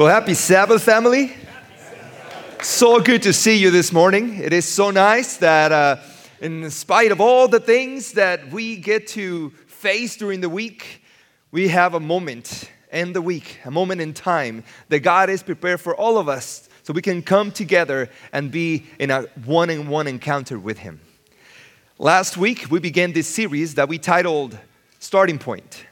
Well, 0.00 0.08
happy 0.08 0.32
Sabbath, 0.32 0.82
family. 0.82 1.36
So 2.62 3.00
good 3.00 3.22
to 3.24 3.34
see 3.34 3.58
you 3.58 3.70
this 3.70 3.92
morning. 3.92 4.38
It 4.38 4.54
is 4.54 4.64
so 4.64 4.90
nice 4.90 5.36
that, 5.36 5.72
uh, 5.72 5.96
in 6.40 6.70
spite 6.70 7.12
of 7.12 7.20
all 7.20 7.48
the 7.48 7.60
things 7.60 8.12
that 8.12 8.50
we 8.50 8.76
get 8.76 9.08
to 9.08 9.50
face 9.66 10.16
during 10.16 10.40
the 10.40 10.48
week, 10.48 11.02
we 11.50 11.68
have 11.68 11.92
a 11.92 12.00
moment 12.00 12.70
in 12.90 13.12
the 13.12 13.20
week, 13.20 13.58
a 13.66 13.70
moment 13.70 14.00
in 14.00 14.14
time 14.14 14.64
that 14.88 15.00
God 15.00 15.28
is 15.28 15.42
prepared 15.42 15.82
for 15.82 15.94
all 15.94 16.16
of 16.16 16.30
us 16.30 16.70
so 16.82 16.94
we 16.94 17.02
can 17.02 17.20
come 17.20 17.52
together 17.52 18.08
and 18.32 18.50
be 18.50 18.86
in 18.98 19.10
a 19.10 19.24
one 19.44 19.68
on 19.68 19.86
one 19.88 20.06
encounter 20.06 20.58
with 20.58 20.78
Him. 20.78 20.98
Last 21.98 22.38
week, 22.38 22.70
we 22.70 22.80
began 22.80 23.12
this 23.12 23.28
series 23.28 23.74
that 23.74 23.90
we 23.90 23.98
titled 23.98 24.58
Starting 24.98 25.38
Point. 25.38 25.84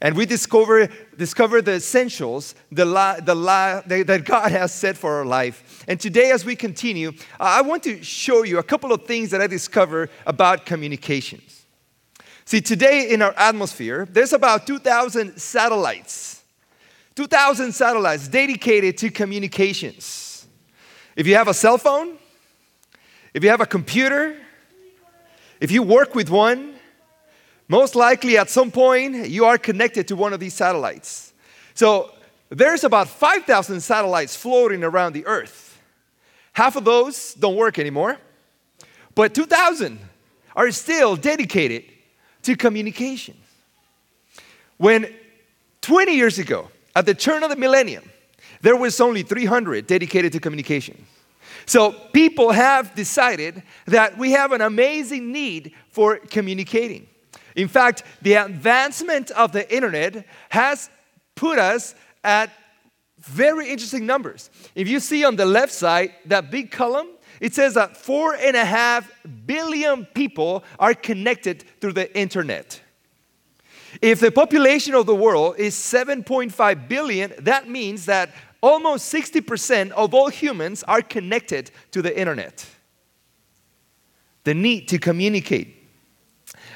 And 0.00 0.16
we 0.16 0.26
discover, 0.26 0.88
discover 1.16 1.60
the 1.60 1.74
essentials 1.74 2.54
the 2.70 2.84
the 3.24 3.34
la, 3.34 3.80
that 3.86 4.22
God 4.24 4.52
has 4.52 4.72
set 4.72 4.96
for 4.96 5.14
our 5.14 5.24
life. 5.24 5.84
And 5.88 5.98
today, 5.98 6.30
as 6.30 6.44
we 6.44 6.54
continue, 6.54 7.12
I 7.40 7.62
want 7.62 7.82
to 7.82 8.02
show 8.04 8.44
you 8.44 8.58
a 8.58 8.62
couple 8.62 8.92
of 8.92 9.06
things 9.06 9.30
that 9.30 9.40
I 9.40 9.48
discover 9.48 10.08
about 10.24 10.66
communications. 10.66 11.66
See, 12.44 12.60
today 12.60 13.10
in 13.10 13.22
our 13.22 13.34
atmosphere, 13.36 14.06
there's 14.10 14.32
about 14.32 14.66
2,000 14.66 15.36
satellites. 15.38 16.42
2,000 17.16 17.72
satellites 17.72 18.28
dedicated 18.28 18.96
to 18.98 19.10
communications. 19.10 20.46
If 21.16 21.26
you 21.26 21.34
have 21.34 21.48
a 21.48 21.54
cell 21.54 21.76
phone, 21.76 22.16
if 23.34 23.42
you 23.42 23.50
have 23.50 23.60
a 23.60 23.66
computer, 23.66 24.36
if 25.60 25.72
you 25.72 25.82
work 25.82 26.14
with 26.14 26.30
one, 26.30 26.77
most 27.68 27.94
likely, 27.94 28.38
at 28.38 28.48
some 28.50 28.70
point, 28.70 29.28
you 29.28 29.44
are 29.44 29.58
connected 29.58 30.08
to 30.08 30.16
one 30.16 30.32
of 30.32 30.40
these 30.40 30.54
satellites. 30.54 31.32
So, 31.74 32.12
there's 32.48 32.82
about 32.82 33.08
5,000 33.08 33.80
satellites 33.80 34.34
floating 34.34 34.82
around 34.82 35.12
the 35.12 35.26
Earth. 35.26 35.78
Half 36.54 36.76
of 36.76 36.84
those 36.84 37.34
don't 37.34 37.56
work 37.56 37.78
anymore, 37.78 38.18
but 39.14 39.34
2,000 39.34 39.98
are 40.56 40.70
still 40.70 41.14
dedicated 41.14 41.84
to 42.42 42.56
communication. 42.56 43.36
When 44.78 45.14
20 45.82 46.16
years 46.16 46.38
ago, 46.38 46.68
at 46.96 47.06
the 47.06 47.14
turn 47.14 47.42
of 47.42 47.50
the 47.50 47.56
millennium, 47.56 48.10
there 48.62 48.76
was 48.76 49.00
only 49.00 49.22
300 49.22 49.86
dedicated 49.86 50.32
to 50.32 50.40
communication. 50.40 51.06
So 51.66 51.92
people 52.12 52.50
have 52.50 52.94
decided 52.94 53.62
that 53.86 54.16
we 54.16 54.32
have 54.32 54.52
an 54.52 54.62
amazing 54.62 55.30
need 55.30 55.74
for 55.90 56.16
communicating. 56.16 57.06
In 57.58 57.66
fact, 57.66 58.04
the 58.22 58.34
advancement 58.34 59.32
of 59.32 59.50
the 59.50 59.68
internet 59.74 60.24
has 60.48 60.88
put 61.34 61.58
us 61.58 61.96
at 62.22 62.52
very 63.18 63.68
interesting 63.68 64.06
numbers. 64.06 64.48
If 64.76 64.86
you 64.86 65.00
see 65.00 65.24
on 65.24 65.34
the 65.34 65.44
left 65.44 65.72
side, 65.72 66.12
that 66.26 66.52
big 66.52 66.70
column, 66.70 67.08
it 67.40 67.54
says 67.54 67.74
that 67.74 67.96
four 67.96 68.36
and 68.36 68.56
a 68.56 68.64
half 68.64 69.10
billion 69.44 70.04
people 70.04 70.62
are 70.78 70.94
connected 70.94 71.64
through 71.80 71.94
the 71.94 72.16
internet. 72.16 72.80
If 74.00 74.20
the 74.20 74.30
population 74.30 74.94
of 74.94 75.06
the 75.06 75.16
world 75.16 75.56
is 75.58 75.74
7.5 75.74 76.88
billion, 76.88 77.32
that 77.40 77.68
means 77.68 78.06
that 78.06 78.30
almost 78.62 79.12
60% 79.12 79.90
of 79.90 80.14
all 80.14 80.28
humans 80.28 80.84
are 80.84 81.02
connected 81.02 81.72
to 81.90 82.02
the 82.02 82.16
internet. 82.16 82.64
The 84.44 84.54
need 84.54 84.86
to 84.88 84.98
communicate 85.00 85.77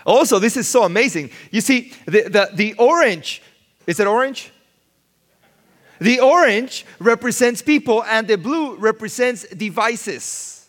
also, 0.04 0.38
this 0.38 0.56
is 0.56 0.68
so 0.68 0.84
amazing. 0.84 1.30
You 1.50 1.60
see, 1.60 1.92
the, 2.06 2.22
the, 2.22 2.50
the 2.52 2.74
orange, 2.74 3.42
is 3.86 4.00
it 4.00 4.06
orange? 4.06 4.52
The 6.00 6.20
orange 6.20 6.84
represents 6.98 7.62
people 7.62 8.02
and 8.04 8.26
the 8.26 8.36
blue 8.36 8.76
represents 8.76 9.46
devices. 9.48 10.68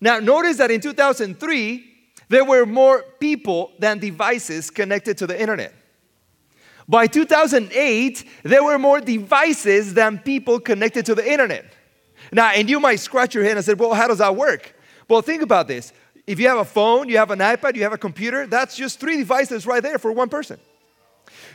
Now, 0.00 0.20
notice 0.20 0.58
that 0.58 0.70
in 0.70 0.80
2003, 0.80 1.92
there 2.28 2.44
were 2.44 2.64
more 2.64 3.02
people 3.18 3.72
than 3.78 3.98
devices 3.98 4.70
connected 4.70 5.18
to 5.18 5.26
the 5.26 5.40
internet. 5.40 5.74
By 6.88 7.06
2008, 7.06 8.24
there 8.42 8.62
were 8.62 8.78
more 8.78 9.00
devices 9.00 9.94
than 9.94 10.18
people 10.18 10.60
connected 10.60 11.06
to 11.06 11.14
the 11.14 11.28
internet. 11.28 11.64
Now, 12.30 12.50
and 12.50 12.68
you 12.68 12.78
might 12.78 13.00
scratch 13.00 13.34
your 13.34 13.44
head 13.44 13.56
and 13.56 13.64
say, 13.64 13.74
well, 13.74 13.94
how 13.94 14.08
does 14.08 14.18
that 14.18 14.36
work? 14.36 14.74
Well, 15.08 15.22
think 15.22 15.42
about 15.42 15.68
this. 15.68 15.92
If 16.26 16.40
you 16.40 16.48
have 16.48 16.58
a 16.58 16.64
phone, 16.64 17.08
you 17.08 17.18
have 17.18 17.30
an 17.30 17.40
iPad, 17.40 17.76
you 17.76 17.82
have 17.82 17.92
a 17.92 17.98
computer, 17.98 18.46
that's 18.46 18.76
just 18.76 18.98
three 18.98 19.18
devices 19.18 19.66
right 19.66 19.82
there 19.82 19.98
for 19.98 20.12
one 20.12 20.28
person. 20.28 20.58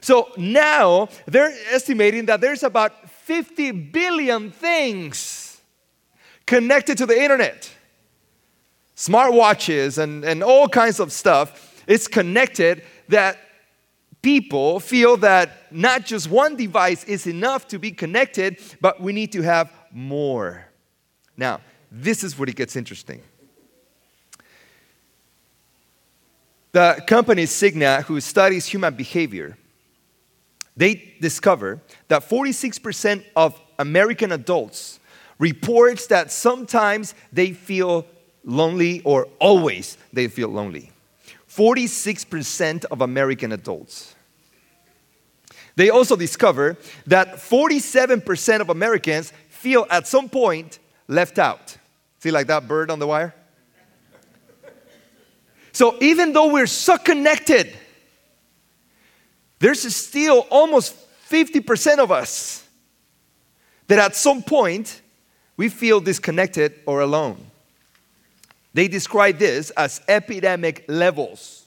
So 0.02 0.30
now 0.38 1.10
they're 1.26 1.54
estimating 1.72 2.26
that 2.28 2.42
there's 2.42 2.64
about 2.64 3.10
50 3.10 3.72
billion 3.72 4.52
things 4.52 5.62
connected 6.46 6.98
to 7.00 7.06
the 7.06 7.20
internet. 7.20 7.72
Smartwatches 8.96 9.98
and, 9.98 10.24
and 10.24 10.44
all 10.44 10.68
kinds 10.68 11.00
of 11.00 11.12
stuff. 11.12 11.84
It's 11.88 12.08
connected 12.08 12.84
that 13.08 13.38
people 14.22 14.80
feel 14.80 15.18
that 15.18 15.72
not 15.72 16.06
just 16.06 16.30
one 16.30 16.56
device 16.56 17.04
is 17.06 17.26
enough 17.28 17.68
to 17.70 17.80
be 17.80 17.92
connected, 17.92 18.60
but 18.82 19.02
we 19.02 19.14
need 19.14 19.32
to 19.32 19.42
have 19.42 19.72
more. 19.92 20.66
Now, 21.38 21.62
this 21.92 22.24
is 22.24 22.38
where 22.38 22.50
it 22.50 22.56
gets 22.56 22.76
interesting. 22.76 23.22
The 26.72 27.04
company 27.08 27.46
Cigna, 27.46 28.04
who 28.04 28.22
studies 28.22 28.66
human 28.66 28.94
behavior, 28.94 29.58
they 30.78 31.16
discover 31.20 31.82
that 32.08 32.28
46% 32.30 33.24
of 33.36 33.60
American 33.80 34.32
adults 34.32 35.00
reports 35.40 36.08
that 36.08 36.32
sometimes 36.32 37.16
they 37.34 37.54
feel 37.54 38.06
lonely 38.44 39.02
or 39.02 39.28
always 39.40 39.98
they 40.14 40.28
feel 40.28 40.50
lonely. 40.50 40.92
46% 41.50 42.86
of 42.86 43.02
American 43.02 43.52
adults. 43.52 44.16
They 45.76 45.90
also 45.90 46.16
discover 46.16 46.78
that 47.08 47.38
47% 47.38 48.60
of 48.60 48.70
Americans 48.70 49.34
feel 49.50 49.88
at 49.90 50.08
some 50.08 50.30
point 50.30 50.80
left 51.08 51.40
out. 51.40 51.78
See, 52.20 52.32
like 52.32 52.48
that 52.48 52.68
bird 52.68 52.92
on 52.92 53.00
the 53.00 53.08
wire? 53.08 53.34
So 55.80 55.96
even 56.02 56.34
though 56.34 56.52
we're 56.52 56.68
so 56.68 56.98
connected, 56.98 57.74
there's 59.60 59.96
still 59.96 60.46
almost 60.52 60.94
50% 61.30 62.00
of 62.00 62.12
us 62.12 62.68
that 63.88 63.98
at 63.98 64.14
some 64.14 64.44
point 64.44 65.02
we 65.56 65.70
feel 65.70 66.02
disconnected 66.02 66.74
or 66.86 67.00
alone. 67.00 67.38
They 68.74 68.90
describe 68.90 69.38
this 69.38 69.70
as 69.70 70.02
epidemic 70.10 70.84
levels. 70.90 71.66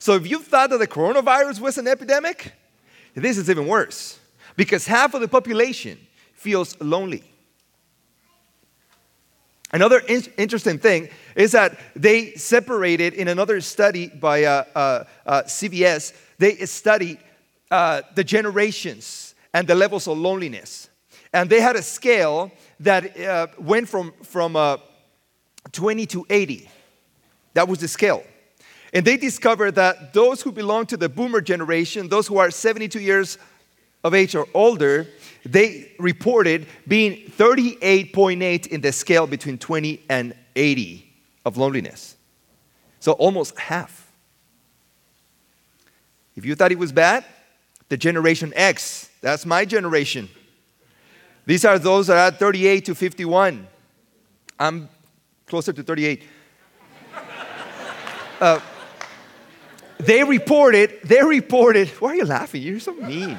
So 0.00 0.14
if 0.14 0.28
you 0.28 0.40
thought 0.40 0.70
that 0.70 0.78
the 0.78 0.88
coronavirus 0.88 1.60
was 1.60 1.78
an 1.78 1.86
epidemic, 1.86 2.52
this 3.14 3.38
is 3.38 3.48
even 3.48 3.68
worse 3.68 4.18
because 4.56 4.88
half 4.88 5.14
of 5.14 5.20
the 5.20 5.28
population 5.28 6.04
feels 6.34 6.76
lonely. 6.80 7.22
Another 9.72 9.98
in- 9.98 10.32
interesting 10.36 10.78
thing 10.78 11.08
is 11.34 11.52
that 11.52 11.78
they 11.94 12.34
separated 12.34 13.14
in 13.14 13.28
another 13.28 13.60
study 13.60 14.08
by 14.08 14.44
uh, 14.44 14.64
uh, 14.74 15.04
uh, 15.26 15.42
they 16.38 16.56
studied 16.66 17.18
uh, 17.70 18.02
the 18.14 18.24
generations 18.24 19.34
and 19.52 19.66
the 19.66 19.74
levels 19.74 20.06
of 20.06 20.18
loneliness. 20.18 20.88
And 21.32 21.50
they 21.50 21.60
had 21.60 21.76
a 21.76 21.82
scale 21.82 22.52
that 22.80 23.18
uh, 23.18 23.48
went 23.58 23.88
from, 23.88 24.12
from 24.22 24.54
uh, 24.54 24.78
20 25.72 26.06
to 26.06 26.26
80. 26.30 26.68
That 27.54 27.66
was 27.66 27.80
the 27.80 27.88
scale. 27.88 28.22
And 28.92 29.04
they 29.04 29.16
discovered 29.16 29.74
that 29.74 30.12
those 30.12 30.42
who 30.42 30.52
belong 30.52 30.86
to 30.86 30.96
the 30.96 31.08
boomer 31.08 31.40
generation, 31.40 32.08
those 32.08 32.26
who 32.26 32.38
are 32.38 32.50
72 32.50 33.00
years 33.00 33.38
of 34.04 34.14
age 34.14 34.34
or 34.34 34.46
older, 34.54 35.08
they 35.46 35.92
reported 35.98 36.66
being 36.88 37.30
38.8 37.30 38.66
in 38.66 38.80
the 38.80 38.92
scale 38.92 39.26
between 39.26 39.58
20 39.58 40.02
and 40.08 40.34
80 40.54 41.12
of 41.44 41.56
loneliness. 41.56 42.16
So 43.00 43.12
almost 43.12 43.58
half. 43.58 44.10
If 46.34 46.44
you 46.44 46.54
thought 46.54 46.72
it 46.72 46.78
was 46.78 46.92
bad, 46.92 47.24
the 47.88 47.96
generation 47.96 48.52
X, 48.56 49.08
that's 49.20 49.46
my 49.46 49.64
generation. 49.64 50.28
These 51.46 51.64
are 51.64 51.78
those 51.78 52.08
that 52.08 52.34
are 52.34 52.36
38 52.36 52.84
to 52.86 52.94
51. 52.94 53.66
I'm 54.58 54.88
closer 55.46 55.72
to 55.72 55.82
38. 55.82 56.22
Uh, 58.38 58.60
they 59.96 60.22
reported, 60.22 60.98
they 61.02 61.22
reported, 61.22 61.88
why 62.00 62.10
are 62.10 62.16
you 62.16 62.26
laughing? 62.26 62.60
You're 62.60 62.80
so 62.80 62.92
mean. 62.92 63.38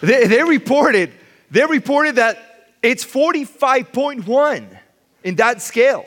They, 0.00 0.26
they 0.26 0.42
reported, 0.42 1.12
they 1.50 1.64
reported 1.64 2.16
that 2.16 2.38
it's 2.82 3.04
45.1 3.04 4.78
in 5.24 5.34
that 5.36 5.62
scale. 5.62 6.06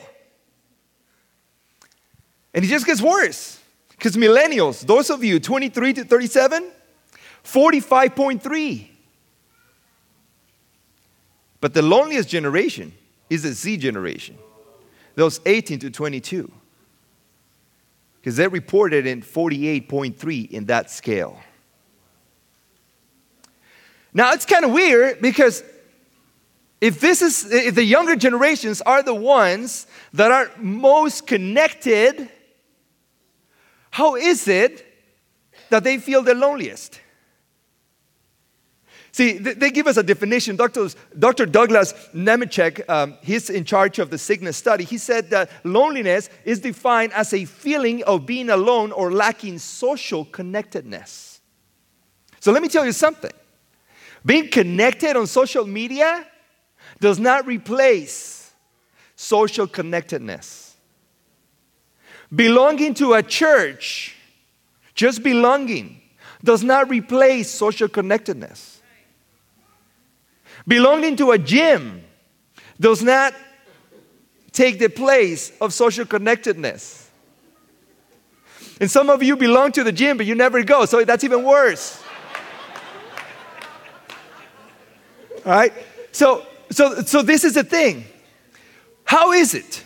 And 2.54 2.64
it 2.64 2.68
just 2.68 2.86
gets 2.86 3.02
worse. 3.02 3.60
Because 3.90 4.16
millennials, 4.16 4.84
those 4.86 5.10
of 5.10 5.22
you 5.22 5.38
23 5.38 5.92
to 5.94 6.04
37, 6.04 6.70
45.3. 7.44 8.88
But 11.60 11.74
the 11.74 11.82
loneliest 11.82 12.28
generation 12.28 12.92
is 13.28 13.42
the 13.42 13.52
Z 13.52 13.76
generation, 13.76 14.38
those 15.14 15.40
18 15.44 15.80
to 15.80 15.90
22. 15.90 16.50
Because 18.16 18.36
they're 18.36 18.48
reported 18.48 19.06
in 19.06 19.22
48.3 19.22 20.50
in 20.50 20.64
that 20.66 20.90
scale. 20.90 21.38
Now 24.12 24.32
it's 24.32 24.46
kind 24.46 24.64
of 24.64 24.72
weird 24.72 25.20
because 25.20 25.62
if 26.80 27.00
this 27.00 27.22
is 27.22 27.50
if 27.52 27.74
the 27.74 27.84
younger 27.84 28.16
generations 28.16 28.80
are 28.80 29.02
the 29.02 29.14
ones 29.14 29.86
that 30.12 30.30
are 30.30 30.50
most 30.58 31.26
connected, 31.26 32.28
how 33.90 34.16
is 34.16 34.48
it 34.48 34.86
that 35.68 35.84
they 35.84 35.98
feel 35.98 36.22
the 36.22 36.34
loneliest? 36.34 37.00
See, 39.12 39.38
they 39.38 39.70
give 39.70 39.88
us 39.88 39.96
a 39.96 40.04
definition. 40.04 40.54
Dr. 40.54 40.88
Dr. 41.18 41.44
Douglas 41.44 41.92
Nemecek, 42.14 42.88
um, 42.88 43.18
he's 43.22 43.50
in 43.50 43.64
charge 43.64 43.98
of 43.98 44.08
the 44.08 44.16
Cigna's 44.16 44.56
study. 44.56 44.84
He 44.84 44.98
said 44.98 45.30
that 45.30 45.50
loneliness 45.64 46.30
is 46.44 46.60
defined 46.60 47.12
as 47.12 47.34
a 47.34 47.44
feeling 47.44 48.04
of 48.04 48.24
being 48.24 48.50
alone 48.50 48.92
or 48.92 49.12
lacking 49.12 49.58
social 49.58 50.24
connectedness. 50.26 51.40
So 52.38 52.52
let 52.52 52.62
me 52.62 52.68
tell 52.68 52.86
you 52.86 52.92
something. 52.92 53.32
Being 54.24 54.48
connected 54.48 55.16
on 55.16 55.26
social 55.26 55.66
media 55.66 56.26
does 57.00 57.18
not 57.18 57.46
replace 57.46 58.52
social 59.16 59.66
connectedness. 59.66 60.76
Belonging 62.34 62.94
to 62.94 63.14
a 63.14 63.22
church, 63.22 64.16
just 64.94 65.22
belonging, 65.22 66.00
does 66.44 66.62
not 66.62 66.88
replace 66.88 67.50
social 67.50 67.88
connectedness. 67.88 68.80
Belonging 70.66 71.16
to 71.16 71.32
a 71.32 71.38
gym 71.38 72.02
does 72.78 73.02
not 73.02 73.34
take 74.52 74.78
the 74.78 74.88
place 74.88 75.52
of 75.60 75.72
social 75.72 76.04
connectedness. 76.04 77.10
And 78.80 78.90
some 78.90 79.10
of 79.10 79.22
you 79.22 79.36
belong 79.36 79.72
to 79.72 79.84
the 79.84 79.92
gym, 79.92 80.16
but 80.16 80.26
you 80.26 80.34
never 80.34 80.62
go, 80.62 80.86
so 80.86 81.04
that's 81.04 81.24
even 81.24 81.44
worse. 81.44 82.02
Right? 85.44 85.72
So, 86.12 86.46
so, 86.70 87.02
so 87.02 87.22
this 87.22 87.44
is 87.44 87.54
the 87.54 87.64
thing. 87.64 88.04
How 89.04 89.32
is 89.32 89.54
it? 89.54 89.82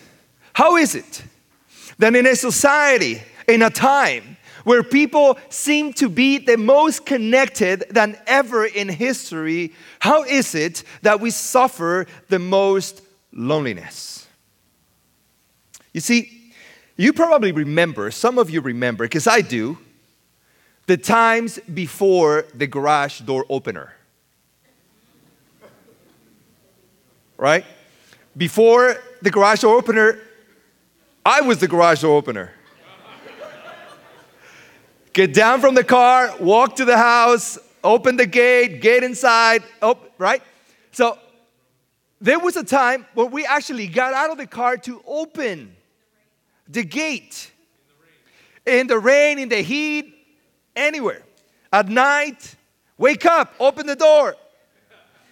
How 0.52 0.76
is 0.76 0.94
it 0.94 1.22
that 1.98 2.14
in 2.14 2.26
a 2.26 2.36
society, 2.36 3.22
in 3.48 3.62
a 3.62 3.70
time 3.70 4.36
where 4.64 4.82
people 4.82 5.38
seem 5.48 5.92
to 5.92 6.08
be 6.08 6.38
the 6.38 6.56
most 6.56 7.04
connected 7.04 7.84
than 7.90 8.16
ever 8.26 8.64
in 8.64 8.88
history, 8.88 9.72
how 9.98 10.24
is 10.24 10.54
it 10.54 10.82
that 11.02 11.20
we 11.20 11.30
suffer 11.30 12.06
the 12.28 12.38
most 12.38 13.02
loneliness? 13.32 14.26
You 15.92 16.00
see, 16.00 16.52
you 16.96 17.12
probably 17.12 17.52
remember, 17.52 18.10
some 18.10 18.38
of 18.38 18.50
you 18.50 18.60
remember, 18.60 19.04
because 19.04 19.26
I 19.26 19.40
do, 19.40 19.78
the 20.86 20.96
times 20.96 21.58
before 21.72 22.46
the 22.54 22.66
garage 22.66 23.20
door 23.20 23.44
opener. 23.48 23.94
Right? 27.36 27.64
Before 28.36 28.96
the 29.22 29.30
garage 29.30 29.60
door 29.60 29.76
opener, 29.76 30.18
I 31.24 31.40
was 31.40 31.58
the 31.58 31.68
garage 31.68 32.02
door 32.02 32.16
opener. 32.16 32.52
Get 35.12 35.32
down 35.32 35.60
from 35.60 35.74
the 35.74 35.84
car, 35.84 36.34
walk 36.40 36.76
to 36.76 36.84
the 36.84 36.98
house, 36.98 37.56
open 37.84 38.16
the 38.16 38.26
gate, 38.26 38.80
get 38.80 39.04
inside, 39.04 39.62
oh, 39.80 39.96
right? 40.18 40.42
So 40.90 41.18
there 42.20 42.40
was 42.40 42.56
a 42.56 42.64
time 42.64 43.06
when 43.14 43.30
we 43.30 43.46
actually 43.46 43.86
got 43.86 44.12
out 44.12 44.30
of 44.30 44.38
the 44.38 44.46
car 44.46 44.76
to 44.78 45.02
open 45.06 45.76
the 46.68 46.82
gate 46.82 47.52
in 48.66 48.86
the 48.86 48.98
rain, 48.98 49.38
in 49.38 49.48
the 49.48 49.62
heat, 49.62 50.14
anywhere. 50.74 51.22
At 51.72 51.88
night, 51.88 52.56
wake 52.98 53.26
up, 53.26 53.54
open 53.60 53.86
the 53.86 53.96
door. 53.96 54.36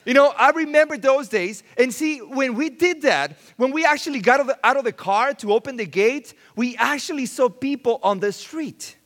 You 0.04 0.14
know, 0.14 0.32
I 0.36 0.50
remember 0.50 0.96
those 0.96 1.28
days. 1.28 1.62
And 1.78 1.94
see, 1.94 2.18
when 2.18 2.54
we 2.54 2.70
did 2.70 3.02
that, 3.02 3.38
when 3.56 3.70
we 3.70 3.84
actually 3.84 4.20
got 4.20 4.40
out 4.64 4.76
of, 4.76 4.84
the, 4.84 4.92
car 4.92 5.32
to 5.34 5.52
open 5.52 5.76
the 5.76 5.86
gate, 5.86 6.34
we 6.56 6.76
actually 6.76 7.26
saw 7.26 7.48
people 7.48 8.00
on 8.02 8.20
the 8.20 8.32
street. 8.32 8.96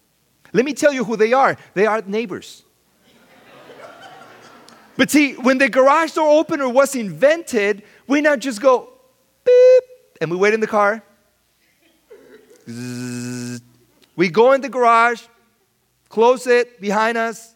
Let 0.53 0.65
me 0.65 0.73
tell 0.73 0.93
you 0.93 1.05
who 1.05 1.17
they 1.17 1.33
are 1.33 1.57
they 1.75 1.87
are 1.87 2.03
neighbors. 2.07 2.65
but 4.97 5.11
see, 5.11 5.35
when 5.35 5.59
the 5.59 5.69
garage 5.69 6.13
door 6.13 6.39
opener 6.39 6.69
was 6.69 6.95
invented, 6.95 7.83
we 8.07 8.21
now 8.21 8.37
just 8.37 8.63
go 8.63 8.93
beep, 9.45 9.85
and 10.21 10.31
we 10.31 10.37
wait 10.37 10.55
in 10.55 10.61
the 10.61 10.67
car. 10.67 11.03
We 14.17 14.29
go 14.31 14.53
in 14.53 14.63
the 14.63 14.69
garage, 14.69 15.23
close 16.09 16.47
it 16.47 16.81
behind 16.81 17.19
us, 17.19 17.56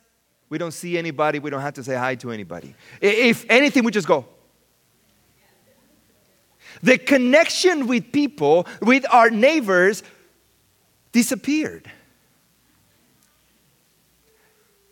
we 0.50 0.58
don't 0.58 0.72
see 0.72 0.98
anybody. 0.98 1.38
We 1.38 1.48
don't 1.48 1.62
have 1.62 1.74
to 1.74 1.84
say 1.84 1.94
hi 1.94 2.16
to 2.16 2.32
anybody. 2.32 2.74
If 3.00 3.46
anything, 3.48 3.84
we 3.84 3.92
just 3.92 4.08
go. 4.08 4.26
The 6.82 6.98
connection 6.98 7.86
with 7.86 8.12
people, 8.12 8.66
with 8.82 9.06
our 9.10 9.30
neighbors, 9.30 10.02
disappeared. 11.12 11.90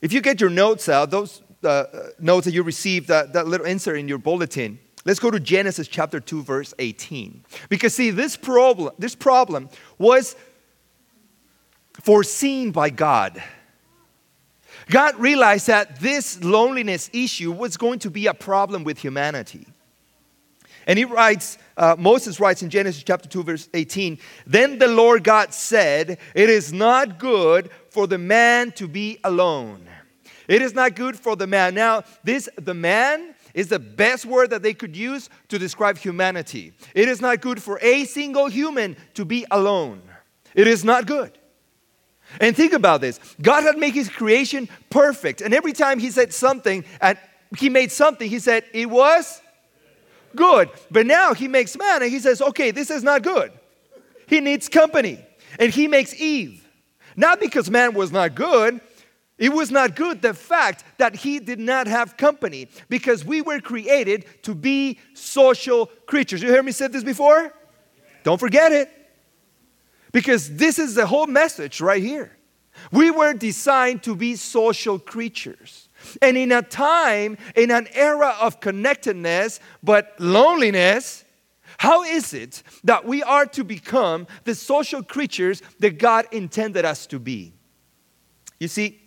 If 0.01 0.13
you 0.13 0.21
get 0.21 0.41
your 0.41 0.51
notes 0.51 0.89
out, 0.89 1.11
those 1.11 1.43
uh, 1.65 1.85
notes 2.21 2.45
that 2.45 2.53
you 2.53 2.63
received, 2.63 3.09
that, 3.09 3.33
that 3.33 3.49
little 3.49 3.67
insert 3.67 3.99
in 3.99 4.07
your 4.07 4.19
bulletin, 4.19 4.79
let's 5.05 5.19
go 5.19 5.31
to 5.31 5.41
Genesis 5.41 5.89
chapter 5.89 6.21
2, 6.21 6.43
verse 6.43 6.73
18. 6.79 7.45
Because, 7.69 7.95
see, 7.95 8.11
this 8.11 8.37
problem, 8.37 8.93
this 8.99 9.17
problem 9.17 9.69
was 9.99 10.37
foreseen 12.01 12.71
by 12.71 12.91
God. 12.91 13.43
God 14.91 15.19
realized 15.19 15.67
that 15.67 16.01
this 16.01 16.43
loneliness 16.43 17.11
issue 17.13 17.53
was 17.53 17.77
going 17.77 17.99
to 18.01 18.11
be 18.11 18.27
a 18.27 18.35
problem 18.35 18.85
with 18.85 18.99
humanity. 18.99 19.67
And 20.87 20.99
he 20.99 21.05
writes, 21.05 21.59
uh, 21.77 21.97
Moses 21.99 22.41
writes 22.41 22.63
in 22.63 22.71
Genesis 22.71 23.03
chapter 23.03 23.29
2, 23.29 23.43
verse 23.43 23.69
18, 23.75 24.19
Then 24.47 24.79
the 24.79 24.89
Lord 24.89 25.23
God 25.23 25.53
said, 25.53 26.19
It 26.35 26.49
is 26.49 26.73
not 26.73 27.19
good 27.19 27.71
for 27.91 28.07
the 28.07 28.17
man 28.17 28.73
to 28.73 28.89
be 28.89 29.19
alone. 29.23 29.87
It 30.49 30.63
is 30.63 30.73
not 30.73 30.95
good 30.97 31.15
for 31.15 31.37
the 31.37 31.47
man. 31.47 31.75
Now, 31.75 32.05
this, 32.25 32.49
the 32.57 32.73
man, 32.73 33.35
is 33.55 33.69
the 33.69 33.79
best 33.79 34.25
word 34.25 34.51
that 34.51 34.63
they 34.63 34.75
could 34.75 34.97
use 34.97 35.29
to 35.49 35.59
describe 35.59 35.99
humanity. 35.99 36.73
It 36.95 37.09
is 37.09 37.21
not 37.21 37.41
good 37.41 37.63
for 37.63 37.79
a 37.83 38.05
single 38.05 38.49
human 38.49 38.97
to 39.15 39.25
be 39.25 39.47
alone. 39.51 40.03
It 40.55 40.67
is 40.67 40.85
not 40.85 41.07
good. 41.07 41.38
And 42.41 42.57
think 42.57 42.73
about 42.73 43.01
this 43.01 43.19
God 43.41 43.63
had 43.63 43.79
made 43.79 43.95
his 43.95 44.09
creation 44.09 44.69
perfect. 44.91 45.41
And 45.41 45.55
every 45.55 45.73
time 45.73 45.99
he 45.99 46.11
said 46.11 46.33
something, 46.33 46.85
and 47.01 47.19
he 47.57 47.69
made 47.69 47.93
something, 47.93 48.29
he 48.29 48.39
said, 48.39 48.65
It 48.73 48.91
was 48.91 49.41
good. 50.37 50.71
But 50.91 51.07
now 51.07 51.35
he 51.35 51.49
makes 51.49 51.77
man 51.77 52.03
and 52.03 52.11
he 52.11 52.19
says, 52.19 52.43
Okay, 52.43 52.71
this 52.71 52.91
is 52.91 53.03
not 53.03 53.23
good. 53.23 53.53
He 54.27 54.41
needs 54.41 54.69
company. 54.69 55.25
And 55.59 55.73
he 55.73 55.89
makes 55.89 56.15
Eve. 56.21 56.67
Not 57.17 57.41
because 57.41 57.71
man 57.71 57.95
was 57.95 58.13
not 58.13 58.35
good, 58.35 58.81
it 59.39 59.53
was 59.53 59.71
not 59.71 59.97
good 59.97 60.21
the 60.21 60.35
fact 60.35 60.85
that 60.99 61.15
he 61.15 61.39
did 61.39 61.61
not 61.61 61.87
have 61.87 62.17
company 62.17 62.69
because 62.89 63.25
we 63.25 63.41
were 63.41 63.61
created 63.61 64.25
to 64.43 64.55
be 64.55 64.99
social 65.15 65.87
creatures. 66.07 66.43
You 66.43 66.51
heard 66.51 66.65
me 66.65 66.73
say 66.73 66.89
this 66.89 67.05
before? 67.05 67.53
Don't 68.25 68.39
forget 68.39 68.73
it. 68.73 68.91
Because 70.13 70.57
this 70.57 70.79
is 70.79 70.95
the 70.95 71.07
whole 71.07 71.27
message 71.27 71.81
right 71.81 72.03
here. 72.03 72.37
We 72.93 73.11
were 73.11 73.35
designed 73.35 74.03
to 74.05 74.15
be 74.15 74.37
social 74.37 74.99
creatures. 74.99 75.89
And 76.23 76.37
in 76.37 76.53
a 76.53 76.63
time, 76.63 77.37
in 77.57 77.71
an 77.71 77.89
era 77.93 78.37
of 78.41 78.61
connectedness, 78.61 79.61
but 79.83 80.15
loneliness, 80.19 81.25
how 81.79 82.05
is 82.05 82.35
it 82.35 82.63
that 82.85 83.05
we 83.05 83.23
are 83.23 83.47
to 83.47 83.65
become 83.65 84.27
the 84.45 84.55
social 84.55 85.03
creatures 85.03 85.63
that 85.81 85.99
God 85.99 86.27
intended 86.33 86.85
us 86.85 87.07
to 87.07 87.19
be? 87.19 87.53
You 88.59 88.69
see, 88.69 89.01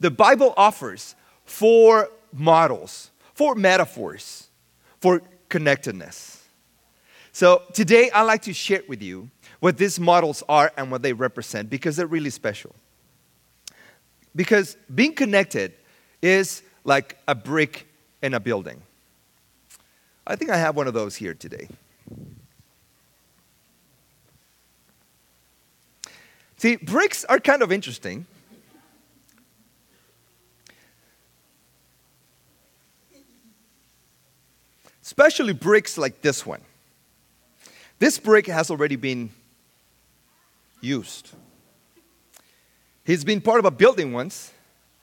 the 0.00 0.10
Bible 0.10 0.52
offers 0.56 1.14
four 1.44 2.10
models, 2.32 3.10
four 3.34 3.54
metaphors 3.54 4.48
for 5.00 5.22
connectedness. 5.48 6.42
So 7.32 7.62
today 7.72 8.10
I'd 8.10 8.22
like 8.22 8.42
to 8.42 8.52
share 8.52 8.82
with 8.88 9.02
you 9.02 9.30
what 9.62 9.78
these 9.78 10.00
models 10.00 10.42
are 10.48 10.72
and 10.76 10.90
what 10.90 11.02
they 11.02 11.12
represent 11.12 11.70
because 11.70 11.94
they're 11.94 12.08
really 12.08 12.30
special. 12.30 12.74
Because 14.34 14.76
being 14.92 15.14
connected 15.14 15.72
is 16.20 16.64
like 16.82 17.16
a 17.28 17.34
brick 17.36 17.86
in 18.22 18.34
a 18.34 18.40
building. 18.40 18.82
I 20.26 20.34
think 20.34 20.50
I 20.50 20.56
have 20.56 20.74
one 20.74 20.88
of 20.88 20.94
those 20.94 21.14
here 21.14 21.32
today. 21.32 21.68
See, 26.56 26.74
bricks 26.74 27.24
are 27.26 27.38
kind 27.38 27.62
of 27.62 27.70
interesting. 27.70 28.26
especially 35.02 35.52
bricks 35.52 35.98
like 35.98 36.22
this 36.22 36.46
one. 36.46 36.62
This 37.98 38.18
brick 38.18 38.46
has 38.46 38.70
already 38.70 38.96
been 38.96 39.30
used. 40.82 41.30
He's 43.04 43.24
been 43.24 43.40
part 43.40 43.58
of 43.58 43.64
a 43.64 43.70
building 43.70 44.12
once. 44.12 44.52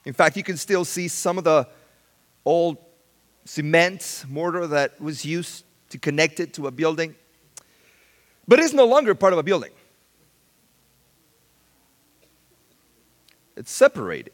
In 0.05 0.13
fact, 0.13 0.37
you 0.37 0.43
can 0.43 0.57
still 0.57 0.85
see 0.85 1.07
some 1.07 1.37
of 1.37 1.43
the 1.43 1.67
old 2.45 2.77
cement 3.45 4.25
mortar 4.27 4.67
that 4.67 4.99
was 5.01 5.25
used 5.25 5.65
to 5.89 5.97
connect 5.97 6.39
it 6.39 6.53
to 6.53 6.67
a 6.67 6.71
building. 6.71 7.15
But 8.47 8.59
it's 8.59 8.73
no 8.73 8.85
longer 8.85 9.15
part 9.15 9.33
of 9.33 9.39
a 9.39 9.43
building. 9.43 9.71
It's 13.55 13.71
separated. 13.71 14.33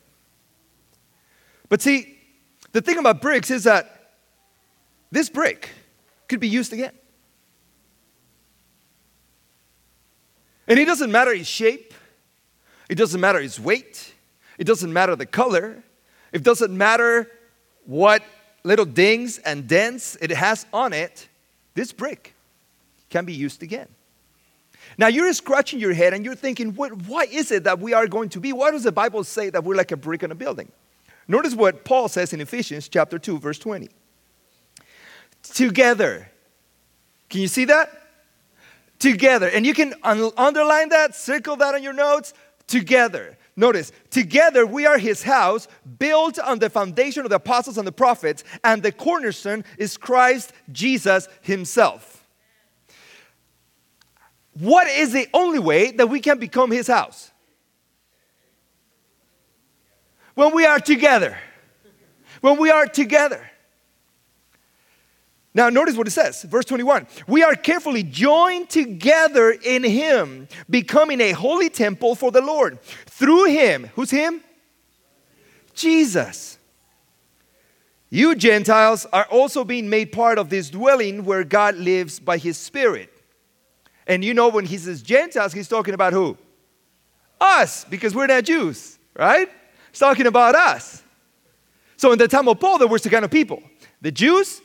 But 1.68 1.82
see, 1.82 2.20
the 2.72 2.82
thing 2.82 2.98
about 2.98 3.22
bricks 3.22 3.50
is 3.50 3.64
that 3.64 4.12
this 5.12 5.30
brick 5.30 5.70
could 6.28 6.40
be 6.40 6.48
used 6.48 6.74
again. 6.74 6.94
And 10.68 10.80
it 10.80 10.86
doesn't 10.86 11.12
matter 11.12 11.32
its 11.32 11.48
shape, 11.48 11.94
it 12.90 12.96
doesn't 12.96 13.22
matter 13.22 13.40
its 13.40 13.60
weight, 13.60 14.14
it 14.58 14.66
doesn't 14.66 14.92
matter 14.92 15.16
the 15.16 15.26
color, 15.26 15.84
it 16.32 16.44
doesn't 16.44 16.76
matter 16.76 17.30
what 17.86 18.24
little 18.64 18.86
dings 18.86 19.38
and 19.40 19.68
dents 19.68 20.18
it 20.20 20.32
has 20.32 20.66
on 20.74 20.92
it, 20.92 21.28
this 21.76 21.92
brick 21.92 22.34
can 23.10 23.26
be 23.26 23.34
used 23.34 23.62
again. 23.62 23.88
Now 24.98 25.08
you're 25.08 25.32
scratching 25.34 25.80
your 25.80 25.94
head 25.94 26.14
and 26.14 26.26
you're 26.26 26.36
thinking, 26.36 26.74
what, 26.74 26.92
why 27.04 27.26
is 27.26 27.52
it 27.52 27.66
that 27.66 27.80
we 27.80 27.94
are 27.94 28.08
going 28.08 28.30
to 28.30 28.40
be? 28.40 28.54
Why 28.54 28.72
does 28.72 28.84
the 28.84 28.92
Bible 28.92 29.24
say 29.24 29.50
that 29.50 29.64
we're 29.64 29.76
like 29.76 29.92
a 29.92 29.98
brick 29.98 30.24
in 30.24 30.32
a 30.32 30.36
building? 30.36 30.72
Notice 31.28 31.56
what 31.56 31.86
Paul 31.86 32.08
says 32.08 32.34
in 32.34 32.42
Ephesians 32.42 32.88
chapter 32.88 33.18
2, 33.20 33.40
verse 33.40 33.60
20. 33.60 33.90
Together. 35.44 36.32
Can 37.30 37.42
you 37.42 37.48
see 37.48 37.66
that? 37.66 37.90
Together. 39.00 39.50
And 39.50 39.66
you 39.66 39.74
can 39.74 39.94
un- 40.04 40.32
underline 40.38 40.90
that, 40.90 41.16
circle 41.16 41.56
that 41.58 41.75
on 41.75 41.84
your 41.84 41.94
notes. 41.94 42.34
Together. 42.68 43.38
Notice, 43.56 43.92
together 44.10 44.66
we 44.66 44.86
are 44.86 44.98
his 44.98 45.24
house, 45.24 45.68
built 45.98 46.40
on 46.40 46.60
the 46.60 46.70
foundation 46.70 47.24
of 47.24 47.30
the 47.30 47.38
apostles 47.38 47.78
and 47.78 47.88
the 47.88 47.92
prophets, 47.92 48.44
and 48.64 48.84
the 48.84 48.92
cornerstone 48.92 49.64
is 49.78 49.96
Christ 49.96 50.52
Jesus 50.72 51.30
himself. 51.42 52.28
What 54.54 54.88
is 54.88 55.14
the 55.14 55.28
only 55.34 55.60
way 55.60 55.92
that 55.92 56.08
we 56.08 56.20
can 56.20 56.38
become 56.38 56.72
his 56.72 56.88
house? 56.88 57.32
When 60.34 60.54
we 60.54 60.66
are 60.66 60.80
together. 60.80 61.38
When 62.42 62.58
we 62.58 62.70
are 62.72 62.86
together. 62.86 63.50
Now, 65.56 65.70
notice 65.70 65.96
what 65.96 66.06
it 66.06 66.12
says, 66.12 66.44
verse 66.44 66.66
21. 66.66 67.08
We 67.28 67.42
are 67.42 67.56
carefully 67.56 68.04
joined 68.04 68.70
together 68.70 69.52
in 69.52 69.86
Him, 69.86 70.50
becoming 70.70 71.22
a 71.22 71.32
holy 71.32 71.70
temple 71.70 72.16
for 72.16 72.30
the 72.30 72.42
Lord. 72.42 72.82
Through 73.06 73.46
Him, 73.46 73.90
who's 73.96 74.12
Him? 74.12 74.42
Jesus. 75.74 76.58
You 78.10 78.36
Gentiles 78.36 79.08
are 79.14 79.26
also 79.32 79.64
being 79.64 79.90
made 79.90 80.12
part 80.12 80.38
of 80.38 80.50
this 80.50 80.70
dwelling 80.70 81.24
where 81.24 81.46
God 81.46 81.76
lives 81.76 82.20
by 82.20 82.38
His 82.38 82.58
Spirit. 82.58 83.10
And 84.08 84.26
you 84.26 84.34
know, 84.34 84.50
when 84.50 84.66
He 84.66 84.78
says 84.78 85.02
Gentiles, 85.02 85.54
He's 85.54 85.70
talking 85.70 85.94
about 85.94 86.12
who? 86.12 86.38
Us, 87.40 87.86
because 87.86 88.14
we're 88.14 88.28
not 88.28 88.44
Jews, 88.44 89.00
right? 89.18 89.50
He's 89.90 90.00
talking 90.00 90.28
about 90.28 90.54
us. 90.54 91.02
So, 91.96 92.12
in 92.12 92.18
the 92.18 92.28
time 92.28 92.50
of 92.50 92.60
Paul, 92.60 92.78
there 92.78 92.90
were 92.90 93.00
two 93.00 93.10
kind 93.10 93.24
of 93.24 93.32
people 93.32 93.64
the 94.02 94.12
Jews 94.12 94.62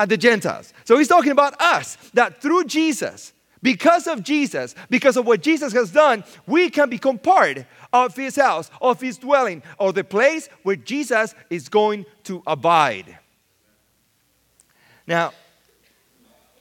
and 0.00 0.10
the 0.10 0.16
Gentiles. 0.16 0.72
So 0.84 0.96
he's 0.96 1.08
talking 1.08 1.30
about 1.30 1.60
us, 1.60 1.96
that 2.14 2.40
through 2.40 2.64
Jesus, 2.64 3.34
because 3.62 4.06
of 4.06 4.22
Jesus, 4.22 4.74
because 4.88 5.18
of 5.18 5.26
what 5.26 5.42
Jesus 5.42 5.74
has 5.74 5.90
done, 5.90 6.24
we 6.46 6.70
can 6.70 6.88
become 6.88 7.18
part 7.18 7.66
of 7.92 8.16
his 8.16 8.36
house, 8.36 8.70
of 8.80 8.98
his 8.98 9.18
dwelling, 9.18 9.62
or 9.78 9.92
the 9.92 10.02
place 10.02 10.48
where 10.62 10.76
Jesus 10.76 11.34
is 11.50 11.68
going 11.68 12.06
to 12.24 12.42
abide. 12.46 13.18
Now, 15.06 15.32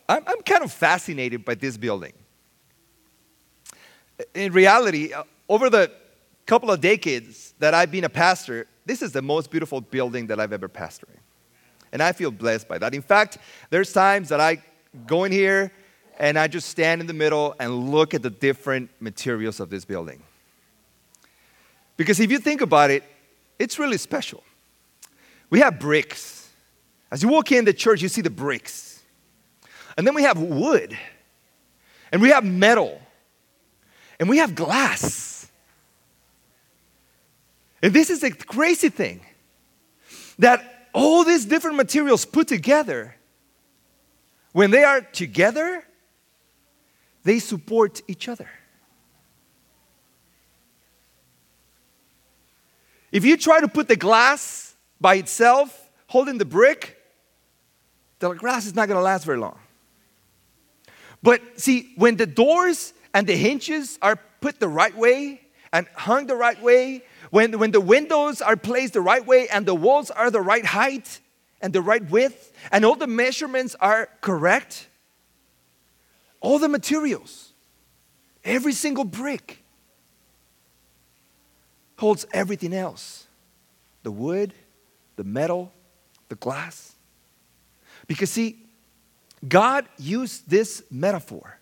I'm, 0.10 0.24
I'm 0.28 0.42
kind 0.42 0.64
of 0.64 0.74
fascinated 0.74 1.46
by 1.46 1.56
this 1.56 1.78
building. 1.78 2.14
In 4.36 4.52
reality, 4.52 5.14
uh, 5.14 5.24
over 5.48 5.70
the 5.70 5.90
couple 6.46 6.72
of 6.72 6.82
decades 6.82 7.54
that 7.60 7.74
I've 7.74 7.92
been 7.92 8.04
a 8.04 8.10
pastor, 8.10 8.68
this 8.86 9.02
is 9.02 9.14
the 9.14 9.22
most 9.22 9.50
beautiful 9.50 9.80
building 9.80 10.28
that 10.28 10.42
I've 10.42 10.52
ever 10.52 10.68
pastored. 10.68 11.19
And 11.92 12.02
I 12.04 12.12
feel 12.12 12.32
blessed 12.32 12.68
by 12.68 12.78
that. 12.78 12.94
In 12.94 13.02
fact, 13.02 13.38
there's 13.70 13.92
times 13.92 14.30
that 14.30 14.40
I 14.40 14.64
go 15.08 15.24
in 15.24 15.32
here 15.32 15.72
and 16.20 16.38
I 16.38 16.48
just 16.48 16.70
stand 16.70 17.02
in 17.02 17.08
the 17.08 17.14
middle 17.14 17.56
and 17.60 17.92
look 17.92 18.14
at 18.14 18.22
the 18.22 18.30
different 18.30 18.90
materials 19.00 19.60
of 19.60 19.70
this 19.70 19.86
building. 19.86 20.22
Because 21.98 22.20
if 22.20 22.32
you 22.32 22.40
think 22.40 22.62
about 22.62 22.92
it, 22.92 23.04
it's 23.58 23.80
really 23.80 23.98
special. 23.98 24.44
We 25.50 25.60
have 25.60 25.80
bricks. 25.80 26.50
As 27.12 27.24
you 27.24 27.30
walk 27.30 27.52
in 27.52 27.66
the 27.66 27.74
church, 27.74 28.02
you 28.02 28.08
see 28.08 28.22
the 28.22 28.30
bricks. 28.30 29.02
And 29.98 30.06
then 30.06 30.14
we 30.14 30.24
have 30.24 30.40
wood. 30.40 30.98
And 32.12 32.22
we 32.22 32.30
have 32.30 32.44
metal. 32.44 33.02
And 34.20 34.30
we 34.30 34.38
have 34.38 34.56
glass. 34.56 35.50
And 37.82 37.94
this 37.94 38.10
is 38.10 38.22
the 38.22 38.32
crazy 38.32 38.90
thing 38.90 39.22
that 40.38 40.79
all 40.94 41.24
these 41.24 41.46
different 41.46 41.78
materials 41.78 42.26
put 42.26 42.48
together, 42.48 43.16
when 44.52 44.72
they 44.72 44.84
are 44.84 45.02
together, 45.02 45.84
they 47.24 47.40
support 47.40 48.02
each 48.08 48.28
other. 48.28 48.50
If 53.12 53.26
you 53.26 53.38
try 53.38 53.60
to 53.60 53.68
put 53.68 53.88
the 53.88 53.96
glass 53.96 54.76
by 55.02 55.16
itself, 55.16 55.90
holding 56.08 56.38
the 56.38 56.46
brick, 56.46 56.98
the 58.20 58.34
glass 58.34 58.66
is 58.66 58.76
not 58.76 58.88
going 58.88 58.98
to 58.98 59.04
last 59.04 59.26
very 59.26 59.38
long. 59.38 59.58
But 61.22 61.42
see, 61.60 61.94
when 61.96 62.16
the 62.18 62.26
doors 62.26 62.94
and 63.14 63.26
the 63.28 63.36
hinges 63.36 63.98
are 64.02 64.18
put 64.42 64.60
the 64.60 64.68
right 64.68 64.96
way 64.96 65.42
and 65.74 65.88
hung 65.96 66.28
the 66.28 66.36
right 66.36 66.62
way, 66.62 67.04
when, 67.30 67.58
when 67.60 67.72
the 67.72 67.82
windows 67.82 68.42
are 68.42 68.56
placed 68.56 68.94
the 68.94 69.02
right 69.02 69.26
way 69.26 69.48
and 69.50 69.66
the 69.66 69.76
walls 69.76 70.10
are 70.12 70.32
the 70.32 70.42
right 70.42 70.66
height 70.66 71.20
and 71.62 71.74
the 71.74 71.82
right 71.82 72.10
width 72.10 72.52
and 72.72 72.86
all 72.86 72.96
the 72.96 73.08
measurements 73.08 73.76
are 73.80 74.10
correct, 74.22 74.88
all 76.40 76.60
the 76.60 76.70
materials, 76.70 77.54
every 78.44 78.74
single 78.74 79.04
brick 79.04 79.64
holds 81.98 82.26
everything 82.34 82.74
else 82.74 83.28
the 84.04 84.12
wood, 84.12 84.54
the 85.18 85.24
metal, 85.26 85.74
the 86.30 86.36
glass. 86.36 86.96
Because, 88.08 88.32
see, 88.32 88.58
God 89.46 89.86
used 89.98 90.50
this 90.50 90.82
metaphor 90.90 91.60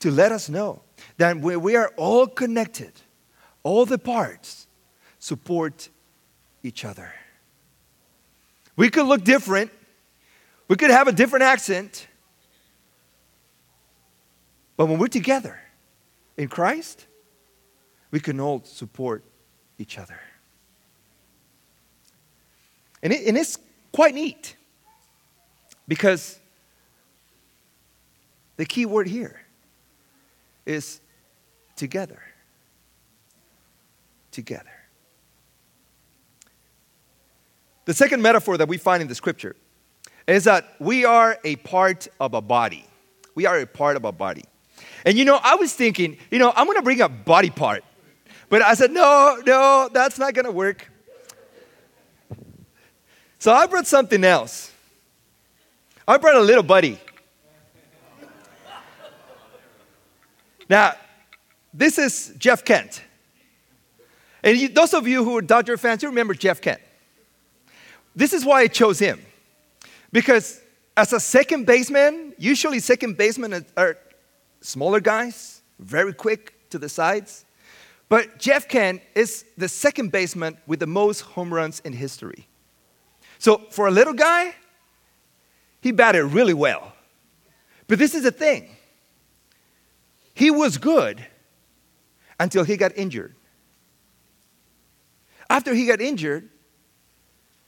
to 0.00 0.10
let 0.10 0.32
us 0.32 0.48
know 0.48 0.80
that 1.18 1.38
we 1.38 1.76
are 1.76 1.92
all 1.96 2.26
connected, 2.26 2.92
all 3.62 3.84
the 3.84 3.98
parts, 3.98 4.65
support 5.26 5.88
each 6.62 6.84
other. 6.84 7.12
We 8.76 8.90
could 8.90 9.06
look 9.06 9.24
different, 9.24 9.72
we 10.68 10.76
could 10.76 10.90
have 10.90 11.08
a 11.08 11.12
different 11.12 11.42
accent, 11.42 12.06
but 14.76 14.86
when 14.86 15.00
we're 15.00 15.08
together 15.08 15.58
in 16.36 16.46
Christ, 16.46 17.06
we 18.12 18.20
can 18.20 18.38
all 18.38 18.62
support 18.62 19.24
each 19.78 19.98
other. 19.98 20.20
And, 23.02 23.12
it, 23.12 23.26
and 23.26 23.36
it's 23.36 23.58
quite 23.90 24.14
neat 24.14 24.54
because 25.88 26.38
the 28.58 28.64
key 28.64 28.86
word 28.86 29.08
here 29.08 29.40
is 30.64 31.00
together. 31.74 32.22
Together. 34.30 34.75
The 37.86 37.94
second 37.94 38.20
metaphor 38.20 38.58
that 38.58 38.68
we 38.68 38.76
find 38.76 39.00
in 39.00 39.08
the 39.08 39.14
scripture 39.14 39.56
is 40.26 40.44
that 40.44 40.74
we 40.80 41.04
are 41.04 41.38
a 41.44 41.56
part 41.56 42.08
of 42.20 42.34
a 42.34 42.40
body. 42.40 42.84
We 43.34 43.46
are 43.46 43.58
a 43.60 43.66
part 43.66 43.96
of 43.96 44.04
a 44.04 44.12
body. 44.12 44.44
And 45.04 45.16
you 45.16 45.24
know, 45.24 45.38
I 45.42 45.54
was 45.54 45.72
thinking, 45.72 46.18
you 46.30 46.40
know, 46.40 46.52
I'm 46.54 46.66
gonna 46.66 46.82
bring 46.82 47.00
a 47.00 47.08
body 47.08 47.48
part. 47.48 47.84
But 48.48 48.60
I 48.62 48.74
said, 48.74 48.90
no, 48.90 49.40
no, 49.46 49.88
that's 49.92 50.18
not 50.18 50.34
gonna 50.34 50.50
work. 50.50 50.90
So 53.38 53.52
I 53.52 53.66
brought 53.66 53.86
something 53.86 54.24
else. 54.24 54.72
I 56.08 56.16
brought 56.16 56.36
a 56.36 56.40
little 56.40 56.64
buddy. 56.64 56.98
Now, 60.68 60.94
this 61.72 61.98
is 61.98 62.34
Jeff 62.36 62.64
Kent. 62.64 63.02
And 64.42 64.58
you, 64.58 64.68
those 64.68 64.92
of 64.94 65.06
you 65.06 65.24
who 65.24 65.36
are 65.36 65.42
Dodger 65.42 65.76
fans, 65.76 66.02
you 66.02 66.08
remember 66.08 66.34
Jeff 66.34 66.60
Kent. 66.60 66.80
This 68.16 68.32
is 68.32 68.44
why 68.44 68.62
I 68.62 68.66
chose 68.66 68.98
him. 68.98 69.20
Because 70.10 70.60
As 70.96 71.12
a 71.12 71.20
second 71.20 71.66
baseman, 71.66 72.32
usually 72.38 72.80
second 72.80 73.18
basemen 73.18 73.66
are 73.76 73.98
smaller 74.62 74.98
guys, 74.98 75.60
very 75.78 76.14
quick 76.14 76.70
to 76.70 76.78
the 76.78 76.88
sides. 76.88 77.44
But 78.08 78.38
Jeff 78.38 78.66
Kent 78.66 79.02
is 79.14 79.44
the 79.58 79.68
second 79.68 80.10
baseman 80.10 80.56
with 80.66 80.80
the 80.80 80.86
most 80.86 81.20
home 81.20 81.52
runs 81.52 81.80
in 81.80 81.92
history. 81.92 82.48
So 83.38 83.58
for 83.70 83.88
a 83.88 83.90
little 83.90 84.14
guy, 84.14 84.54
he 85.82 85.92
batted 85.92 86.24
really 86.24 86.54
well. 86.54 86.94
But 87.88 87.98
this 87.98 88.14
is 88.14 88.22
the 88.22 88.32
thing 88.32 88.70
he 90.32 90.50
was 90.50 90.78
good 90.78 91.24
until 92.40 92.64
he 92.64 92.76
got 92.76 92.96
injured. 92.96 93.34
After 95.48 95.74
he 95.74 95.86
got 95.86 96.00
injured, 96.00 96.48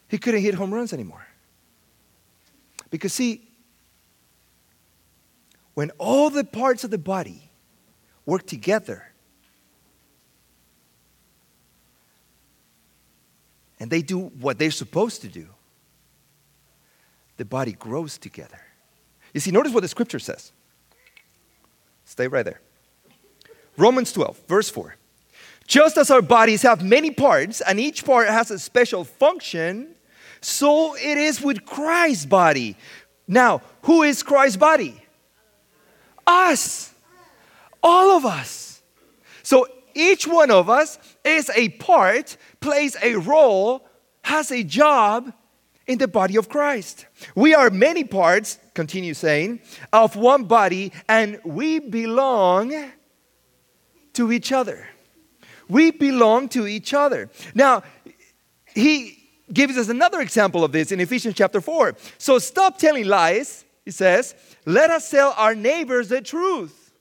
he 0.08 0.18
couldn't 0.18 0.40
hit 0.40 0.54
home 0.54 0.72
runs 0.72 0.92
anymore. 0.92 1.26
Because, 2.90 3.12
see, 3.12 3.46
when 5.74 5.90
all 5.98 6.30
the 6.30 6.44
parts 6.44 6.82
of 6.84 6.90
the 6.90 6.98
body 6.98 7.50
work 8.26 8.46
together 8.46 9.04
and 13.78 13.90
they 13.90 14.02
do 14.02 14.18
what 14.18 14.58
they're 14.58 14.70
supposed 14.70 15.20
to 15.22 15.28
do, 15.28 15.46
the 17.36 17.44
body 17.44 17.72
grows 17.72 18.18
together. 18.18 18.60
You 19.32 19.40
see, 19.40 19.50
notice 19.50 19.72
what 19.72 19.82
the 19.82 19.88
scripture 19.88 20.18
says. 20.18 20.52
Stay 22.04 22.26
right 22.26 22.44
there. 22.44 22.60
Romans 23.76 24.12
12, 24.12 24.40
verse 24.48 24.70
4. 24.70 24.96
Just 25.66 25.98
as 25.98 26.10
our 26.10 26.22
bodies 26.22 26.62
have 26.62 26.82
many 26.82 27.10
parts 27.10 27.60
and 27.60 27.78
each 27.78 28.04
part 28.04 28.26
has 28.28 28.50
a 28.50 28.58
special 28.58 29.04
function, 29.04 29.94
so 30.40 30.94
it 30.94 31.18
is 31.18 31.40
with 31.40 31.64
Christ's 31.64 32.26
body. 32.26 32.76
Now, 33.26 33.62
who 33.82 34.02
is 34.02 34.22
Christ's 34.22 34.56
body? 34.56 35.00
Us. 36.26 36.92
All 37.82 38.16
of 38.16 38.24
us. 38.24 38.82
So 39.42 39.66
each 39.94 40.26
one 40.26 40.50
of 40.50 40.68
us 40.68 40.98
is 41.24 41.50
a 41.54 41.70
part, 41.70 42.36
plays 42.60 42.96
a 43.02 43.16
role, 43.16 43.86
has 44.22 44.52
a 44.52 44.62
job 44.62 45.32
in 45.86 45.98
the 45.98 46.06
body 46.06 46.36
of 46.36 46.48
Christ. 46.48 47.06
We 47.34 47.54
are 47.54 47.70
many 47.70 48.04
parts, 48.04 48.58
continue 48.74 49.14
saying, 49.14 49.60
of 49.92 50.16
one 50.16 50.44
body, 50.44 50.92
and 51.08 51.40
we 51.44 51.78
belong 51.78 52.92
to 54.12 54.32
each 54.32 54.52
other. 54.52 54.86
We 55.68 55.90
belong 55.90 56.48
to 56.50 56.66
each 56.66 56.94
other. 56.94 57.30
Now, 57.54 57.82
he 58.74 59.17
gives 59.52 59.76
us 59.76 59.88
another 59.88 60.20
example 60.20 60.64
of 60.64 60.72
this 60.72 60.92
in 60.92 61.00
Ephesians 61.00 61.34
chapter 61.34 61.60
4. 61.60 61.94
So 62.18 62.38
stop 62.38 62.78
telling 62.78 63.06
lies, 63.06 63.64
he 63.84 63.90
says. 63.90 64.34
Let 64.66 64.90
us 64.90 65.10
tell 65.10 65.34
our 65.36 65.54
neighbors 65.54 66.08
the 66.08 66.20
truth. 66.20 66.92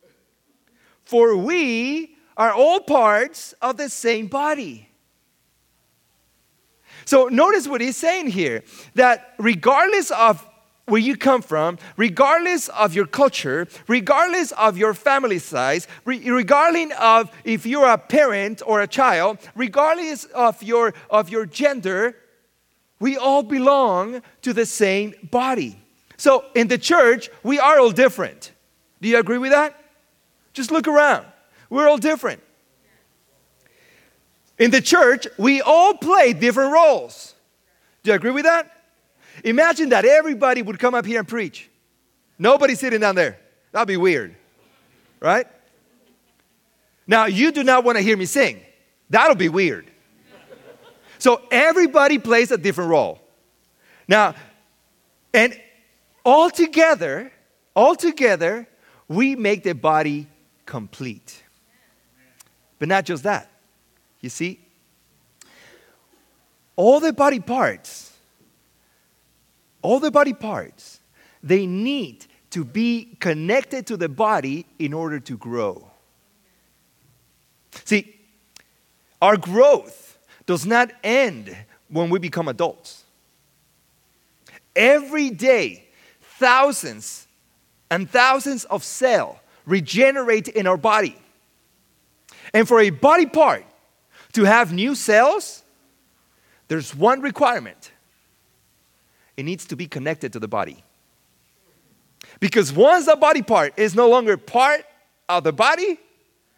For 1.03 1.37
we 1.37 2.15
are 2.35 2.51
all 2.51 2.79
parts 2.79 3.53
of 3.61 3.77
the 3.77 3.89
same 3.89 4.27
body. 4.27 4.89
So 7.05 7.27
notice 7.27 7.67
what 7.67 7.79
he's 7.79 7.97
saying 7.97 8.27
here 8.27 8.63
that 8.95 9.33
regardless 9.37 10.11
of 10.11 10.45
where 10.87 11.01
you 11.01 11.17
come 11.17 11.41
from, 11.41 11.77
regardless 11.97 12.69
of 12.69 12.93
your 12.93 13.05
culture, 13.05 13.67
regardless 13.87 14.51
of 14.53 14.77
your 14.77 14.93
family 14.93 15.39
size, 15.39 15.87
regardless 16.05 16.91
of 16.99 17.31
if 17.43 17.65
you're 17.65 17.87
a 17.87 17.97
parent 17.97 18.61
or 18.65 18.81
a 18.81 18.87
child, 18.87 19.37
regardless 19.55 20.25
of 20.25 20.61
your, 20.63 20.93
of 21.09 21.29
your 21.29 21.45
gender, 21.45 22.15
we 22.99 23.17
all 23.17 23.43
belong 23.43 24.21
to 24.41 24.53
the 24.53 24.65
same 24.65 25.13
body. 25.23 25.79
So 26.17 26.45
in 26.55 26.67
the 26.67 26.77
church, 26.77 27.29
we 27.43 27.59
are 27.59 27.79
all 27.79 27.91
different. 27.91 28.51
Do 29.01 29.07
you 29.07 29.19
agree 29.19 29.37
with 29.37 29.51
that? 29.51 29.79
Just 30.53 30.71
look 30.71 30.87
around. 30.87 31.25
We're 31.69 31.87
all 31.87 31.97
different. 31.97 32.41
In 34.57 34.71
the 34.71 34.81
church, 34.81 35.27
we 35.37 35.61
all 35.61 35.93
play 35.93 36.33
different 36.33 36.73
roles. 36.73 37.35
Do 38.01 38.09
you 38.09 38.15
agree 38.15 38.31
with 38.31 38.45
that? 38.45 38.71
Imagine 39.43 39.89
that 39.89 40.03
everybody 40.03 40.63
would 40.63 40.79
come 40.79 40.95
up 40.95 41.05
here 41.05 41.19
and 41.19 41.27
preach. 41.27 41.69
Nobody 42.39 42.73
sitting 42.73 43.01
down 43.01 43.15
there. 43.15 43.37
That'd 43.71 43.87
be 43.87 43.97
weird, 43.97 44.35
right? 45.19 45.45
Now, 47.05 47.25
you 47.25 47.51
do 47.51 47.63
not 47.63 47.83
want 47.83 47.97
to 47.97 48.01
hear 48.01 48.17
me 48.17 48.25
sing. 48.25 48.59
That'll 49.09 49.35
be 49.35 49.49
weird. 49.49 49.91
So 51.19 51.41
everybody 51.51 52.17
plays 52.19 52.51
a 52.51 52.57
different 52.57 52.89
role. 52.89 53.21
Now, 54.07 54.35
and 55.33 55.59
all 56.23 56.49
together, 56.49 57.31
all 57.75 57.95
together, 57.95 58.67
we 59.07 59.35
make 59.35 59.63
the 59.63 59.73
body 59.73 60.27
complete. 60.65 61.43
But 62.79 62.87
not 62.87 63.05
just 63.05 63.23
that. 63.23 63.49
You 64.21 64.29
see, 64.29 64.59
all 66.75 66.99
the 66.99 67.13
body 67.13 67.39
parts, 67.39 68.13
all 69.81 69.99
the 69.99 70.11
body 70.11 70.33
parts, 70.33 70.99
they 71.41 71.65
need 71.65 72.25
to 72.51 72.63
be 72.63 73.15
connected 73.19 73.87
to 73.87 73.97
the 73.97 74.09
body 74.09 74.65
in 74.79 74.93
order 74.93 75.19
to 75.19 75.37
grow. 75.37 75.89
See, 77.85 78.19
our 79.21 79.37
growth 79.37 80.16
does 80.47 80.65
not 80.65 80.91
end 81.03 81.55
when 81.89 82.09
we 82.09 82.17
become 82.17 82.47
adults. 82.47 83.03
Every 84.75 85.29
day, 85.29 85.85
thousands 86.21 87.27
and 87.91 88.09
thousands 88.09 88.63
of 88.65 88.83
cells 88.83 89.37
regenerate 89.65 90.47
in 90.47 90.65
our 90.65 90.77
body. 90.77 91.15
And 92.53 92.67
for 92.67 92.79
a 92.79 92.89
body 92.89 93.25
part 93.25 93.65
to 94.33 94.45
have 94.45 94.73
new 94.73 94.95
cells, 94.95 95.63
there's 96.67 96.95
one 96.95 97.21
requirement 97.21 97.91
it 99.35 99.43
needs 99.43 99.65
to 99.65 99.75
be 99.75 99.87
connected 99.87 100.33
to 100.33 100.39
the 100.39 100.47
body. 100.47 100.83
Because 102.39 102.71
once 102.73 103.05
the 103.05 103.15
body 103.15 103.41
part 103.41 103.77
is 103.77 103.95
no 103.95 104.09
longer 104.09 104.37
part 104.37 104.81
of 105.29 105.43
the 105.43 105.53
body, 105.53 105.99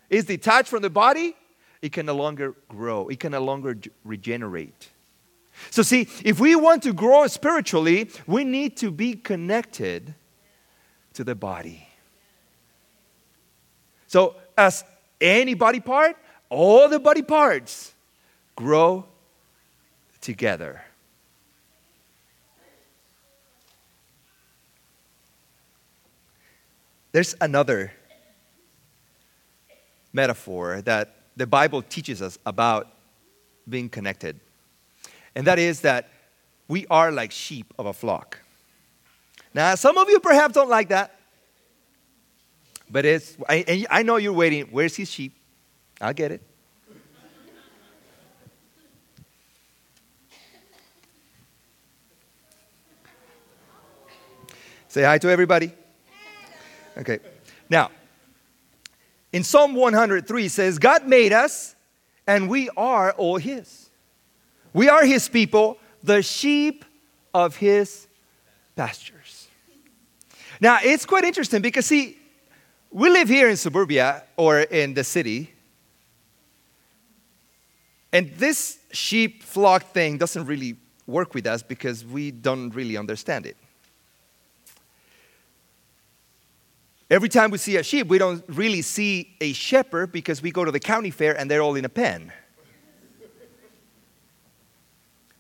is 0.10 0.26
detached 0.26 0.70
from 0.70 0.82
the 0.82 0.90
body, 0.90 1.36
it 1.82 1.92
can 1.92 2.06
no 2.06 2.16
longer 2.16 2.56
grow, 2.68 3.08
it 3.08 3.20
can 3.20 3.32
no 3.32 3.44
longer 3.44 3.78
regenerate. 4.04 4.90
So, 5.72 5.82
see, 5.82 6.08
if 6.24 6.40
we 6.40 6.56
want 6.56 6.84
to 6.84 6.94
grow 6.94 7.28
spiritually, 7.28 8.10
we 8.28 8.44
need 8.44 8.78
to 8.78 8.92
be 8.92 9.16
connected 9.16 10.16
to 11.14 11.24
the 11.24 11.36
body. 11.36 11.88
So, 14.08 14.36
as 14.58 14.84
any 15.20 15.54
body 15.54 15.80
part, 15.80 16.18
all 16.50 16.88
the 16.90 17.00
body 17.00 17.22
parts 17.22 17.94
grow 18.56 19.06
together. 20.22 20.82
There's 27.12 27.36
another 27.42 27.92
metaphor 30.14 30.82
that 30.82 31.19
the 31.40 31.48
Bible 31.48 31.82
teaches 31.82 32.22
us 32.22 32.38
about 32.46 32.92
being 33.68 33.88
connected. 33.88 34.42
And 35.36 35.48
that 35.48 35.58
is 35.58 35.80
that 35.82 36.10
we 36.68 36.86
are 36.88 37.14
like 37.14 37.32
sheep 37.32 37.74
of 37.80 37.86
a 37.86 37.94
flock. 37.94 38.40
Now, 39.54 39.74
some 39.76 39.98
of 39.98 40.10
you 40.10 40.20
perhaps 40.20 40.54
don't 40.54 40.70
like 40.70 40.90
that. 40.90 41.18
But 42.90 43.06
it's, 43.06 43.38
I, 43.48 43.86
I 43.90 44.04
know 44.04 44.18
you're 44.18 44.34
waiting. 44.34 44.66
Where's 44.66 44.98
his 44.98 45.10
sheep? 45.10 45.34
I'll 46.02 46.14
get 46.14 46.34
it. 46.34 46.42
Say 54.90 55.04
hi 55.04 55.20
to 55.20 55.30
everybody. 55.30 55.72
Okay. 56.98 57.20
Now, 57.70 57.92
in 59.32 59.44
Psalm 59.44 59.74
103 59.76 60.46
it 60.46 60.52
says, 60.52 60.80
God 60.80 61.08
made 61.08 61.34
us 61.34 61.76
and 62.28 62.50
we 62.50 62.70
are 62.78 63.12
all 63.14 63.38
His. 63.38 63.90
We 64.74 64.90
are 64.90 65.04
His 65.04 65.28
people, 65.28 65.78
the 66.04 66.22
sheep 66.22 66.86
of 67.34 67.56
His 67.56 68.08
pastures. 68.76 69.48
Now, 70.62 70.80
it's 70.82 71.06
quite 71.06 71.24
interesting 71.24 71.62
because, 71.62 71.86
see, 71.86 72.18
we 72.92 73.10
live 73.10 73.30
here 73.30 73.50
in 73.50 73.56
suburbia 73.56 74.24
or 74.36 74.62
in 74.62 74.94
the 74.94 75.04
city, 75.04 75.54
and 78.12 78.32
this 78.38 78.80
sheep 78.92 79.44
flock 79.44 79.84
thing 79.94 80.18
doesn't 80.18 80.46
really 80.46 80.76
work 81.06 81.34
with 81.34 81.46
us 81.48 81.64
because 81.64 82.04
we 82.06 82.32
don't 82.32 82.72
really 82.72 82.98
understand 82.98 83.46
it. 83.46 83.58
Every 87.10 87.30
time 87.30 87.50
we 87.50 87.58
see 87.58 87.78
a 87.78 87.84
sheep, 87.84 88.08
we 88.08 88.20
don't 88.20 88.44
really 88.48 88.84
see 88.84 89.36
a 89.42 89.52
shepherd 89.54 90.12
because 90.12 90.44
we 90.44 90.52
go 90.52 90.64
to 90.64 90.72
the 90.72 90.80
county 90.80 91.10
fair 91.10 91.38
and 91.38 91.50
they're 91.50 91.62
all 91.62 91.76
in 91.76 91.86
a 91.86 91.90
pen. 91.90 92.32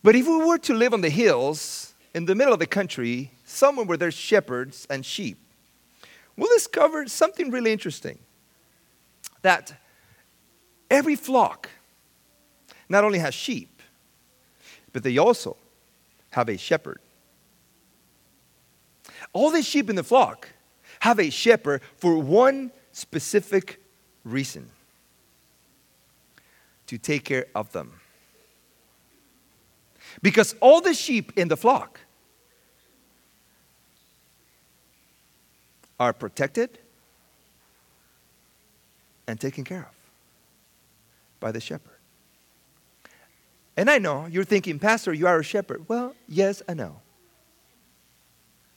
But 0.02 0.16
if 0.16 0.26
we 0.26 0.38
were 0.38 0.58
to 0.60 0.74
live 0.74 0.94
on 0.94 1.02
the 1.02 1.10
hills 1.10 1.94
in 2.16 2.26
the 2.26 2.34
middle 2.34 2.54
of 2.54 2.60
the 2.60 2.66
country, 2.66 3.32
somewhere 3.46 3.86
where 3.86 3.98
there's 3.98 4.16
shepherds 4.16 4.88
and 4.90 5.06
sheep, 5.06 5.38
we'll 6.36 6.50
discover 6.56 7.08
something 7.08 7.52
really 7.52 7.72
interesting 7.72 8.18
that 9.44 9.74
every 10.90 11.16
flock 11.16 11.70
not 12.88 13.04
only 13.04 13.20
has 13.20 13.36
sheep, 13.36 13.82
but 14.92 15.04
they 15.04 15.20
also 15.20 15.56
have 16.32 16.50
a 16.50 16.58
shepherd. 16.58 17.00
All 19.34 19.52
the 19.52 19.62
sheep 19.62 19.90
in 19.90 19.96
the 19.96 20.04
flock 20.04 20.50
have 21.00 21.20
a 21.20 21.30
shepherd 21.30 21.82
for 21.98 22.18
one 22.18 22.72
specific 22.92 23.82
reason 24.24 24.70
to 26.88 26.98
take 26.98 27.24
care 27.24 27.46
of 27.56 27.72
them. 27.72 28.00
Because 30.22 30.56
all 30.60 30.82
the 30.82 30.94
sheep 30.94 31.32
in 31.36 31.48
the 31.48 31.58
flock 31.58 32.00
are 36.00 36.14
protected 36.14 36.80
and 39.28 39.40
taken 39.40 39.64
care 39.64 39.82
of 39.82 39.96
by 41.40 41.52
the 41.52 41.62
shepherd. 41.62 41.94
And 43.78 43.90
I 43.90 43.98
know 43.98 44.26
you're 44.26 44.44
thinking, 44.44 44.80
Pastor, 44.80 45.14
you 45.14 45.28
are 45.28 45.40
a 45.40 45.44
shepherd. 45.44 45.88
Well, 45.88 46.16
yes, 46.28 46.62
I 46.68 46.74
know. 46.74 47.02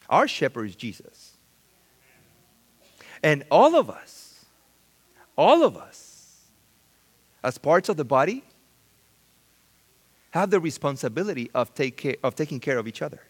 Our 0.09 0.29
shepherd 0.29 0.67
is 0.67 0.77
Jesus. 0.77 1.32
And 3.23 3.45
all 3.51 3.77
of 3.77 3.89
us, 3.89 4.45
all 5.37 5.63
of 5.63 5.77
us, 5.77 6.41
as 7.45 7.59
parts 7.59 7.89
of 7.89 7.97
the 7.97 8.05
body, 8.05 8.43
have 10.31 10.51
the 10.51 10.61
responsibility 10.61 11.51
of, 11.55 11.75
take 11.75 11.97
care, 11.97 12.17
of 12.23 12.35
taking 12.35 12.59
care 12.59 12.79
of 12.79 12.89
each 12.89 13.03
other. 13.03 13.21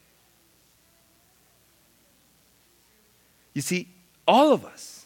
You 3.55 3.61
see, 3.61 3.89
all 4.27 4.53
of 4.53 4.65
us 4.65 5.05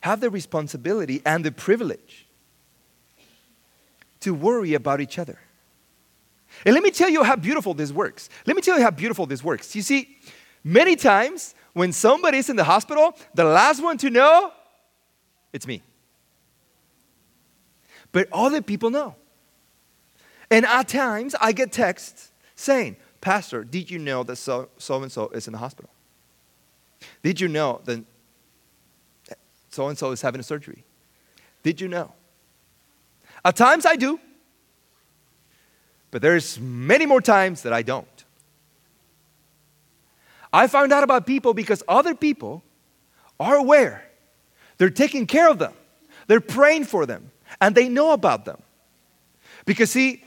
have 0.00 0.20
the 0.20 0.30
responsibility 0.30 1.22
and 1.24 1.44
the 1.44 1.52
privilege 1.52 2.26
to 4.20 4.34
worry 4.34 4.74
about 4.74 5.00
each 5.00 5.18
other. 5.18 5.38
And 6.64 6.74
let 6.74 6.82
me 6.82 6.90
tell 6.90 7.08
you 7.08 7.22
how 7.22 7.36
beautiful 7.36 7.74
this 7.74 7.92
works. 7.92 8.30
Let 8.46 8.56
me 8.56 8.62
tell 8.62 8.78
you 8.78 8.82
how 8.82 8.90
beautiful 8.90 9.26
this 9.26 9.44
works. 9.44 9.76
You 9.76 9.82
see, 9.82 10.16
many 10.64 10.96
times 10.96 11.54
when 11.78 11.92
somebody 11.92 12.38
is 12.38 12.50
in 12.50 12.56
the 12.56 12.64
hospital, 12.64 13.16
the 13.34 13.44
last 13.44 13.80
one 13.80 13.96
to 13.98 14.10
know, 14.10 14.52
it's 15.52 15.64
me. 15.64 15.80
But 18.10 18.26
other 18.32 18.60
people 18.60 18.90
know. 18.90 19.14
And 20.50 20.66
at 20.66 20.88
times 20.88 21.36
I 21.40 21.52
get 21.52 21.70
texts 21.70 22.32
saying, 22.56 22.96
Pastor, 23.20 23.62
did 23.62 23.92
you 23.92 24.00
know 24.00 24.24
that 24.24 24.36
so, 24.36 24.70
so 24.78 25.00
and 25.04 25.12
so 25.12 25.28
is 25.28 25.46
in 25.46 25.52
the 25.52 25.58
hospital? 25.58 25.90
Did 27.22 27.40
you 27.40 27.46
know 27.46 27.80
that 27.84 28.04
so 29.70 29.86
and 29.86 29.96
so 29.96 30.10
is 30.10 30.20
having 30.20 30.40
a 30.40 30.44
surgery? 30.44 30.82
Did 31.62 31.80
you 31.80 31.86
know? 31.86 32.12
At 33.44 33.54
times 33.54 33.86
I 33.86 33.94
do, 33.94 34.18
but 36.10 36.22
there's 36.22 36.58
many 36.58 37.06
more 37.06 37.20
times 37.20 37.62
that 37.62 37.72
I 37.72 37.82
don't. 37.82 38.17
I 40.52 40.66
found 40.66 40.92
out 40.92 41.04
about 41.04 41.26
people 41.26 41.54
because 41.54 41.82
other 41.88 42.14
people 42.14 42.62
are 43.38 43.56
aware. 43.56 44.04
They're 44.78 44.90
taking 44.90 45.26
care 45.26 45.50
of 45.50 45.58
them. 45.58 45.74
They're 46.26 46.40
praying 46.40 46.84
for 46.84 47.06
them 47.06 47.30
and 47.60 47.74
they 47.74 47.88
know 47.88 48.12
about 48.12 48.44
them. 48.44 48.62
Because 49.64 49.90
see, 49.90 50.22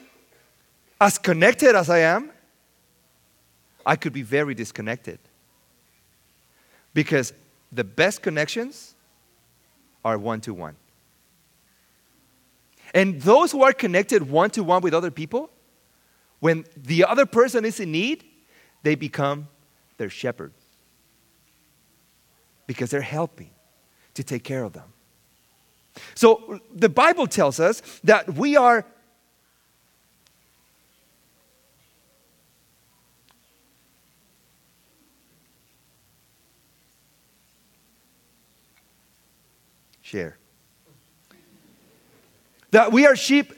as 0.99 1.17
connected 1.17 1.75
as 1.75 1.89
I 1.89 1.99
am, 1.99 2.31
I 3.85 3.95
could 3.95 4.13
be 4.13 4.21
very 4.21 4.53
disconnected. 4.53 5.19
Because 6.93 7.33
the 7.71 7.83
best 7.83 8.21
connections 8.21 8.93
are 10.03 10.17
one 10.17 10.41
to 10.41 10.53
one. 10.53 10.75
And 12.93 13.21
those 13.21 13.51
who 13.51 13.63
are 13.63 13.71
connected 13.71 14.29
one 14.29 14.49
to 14.51 14.63
one 14.63 14.81
with 14.81 14.93
other 14.93 15.11
people, 15.11 15.49
when 16.39 16.65
the 16.75 17.05
other 17.05 17.25
person 17.25 17.63
is 17.63 17.79
in 17.79 17.91
need, 17.91 18.23
they 18.83 18.95
become 18.95 19.47
their 20.01 20.09
shepherd. 20.09 20.51
Because 22.65 22.89
they're 22.89 23.01
helping 23.01 23.51
to 24.15 24.23
take 24.23 24.43
care 24.43 24.63
of 24.63 24.73
them. 24.73 24.93
So 26.15 26.59
the 26.73 26.89
Bible 26.89 27.27
tells 27.27 27.59
us 27.59 27.81
that 28.03 28.33
we 28.33 28.57
are 28.57 28.83
share. 40.01 40.39
That 42.71 42.91
we 42.91 43.05
are 43.05 43.15
sheep 43.15 43.53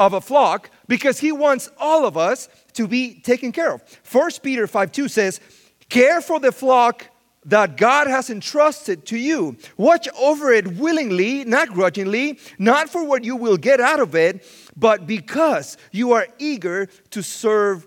of 0.00 0.12
a 0.12 0.20
flock 0.20 0.70
because 0.88 1.20
he 1.20 1.32
wants 1.32 1.70
all 1.78 2.04
of 2.04 2.16
us 2.16 2.48
to 2.74 2.86
be 2.86 3.20
taken 3.20 3.52
care 3.52 3.74
of. 3.74 3.82
1 4.10 4.30
Peter 4.42 4.66
5 4.66 4.92
2 4.92 5.08
says, 5.08 5.40
Care 5.88 6.20
for 6.20 6.38
the 6.38 6.52
flock 6.52 7.06
that 7.46 7.76
God 7.76 8.08
has 8.08 8.28
entrusted 8.28 9.06
to 9.06 9.16
you. 9.16 9.56
Watch 9.76 10.06
over 10.18 10.52
it 10.52 10.66
willingly, 10.76 11.44
not 11.44 11.68
grudgingly, 11.70 12.38
not 12.58 12.90
for 12.90 13.04
what 13.04 13.24
you 13.24 13.36
will 13.36 13.56
get 13.56 13.80
out 13.80 14.00
of 14.00 14.14
it, 14.14 14.46
but 14.76 15.06
because 15.06 15.78
you 15.90 16.12
are 16.12 16.26
eager 16.38 16.88
to 17.10 17.22
serve 17.22 17.86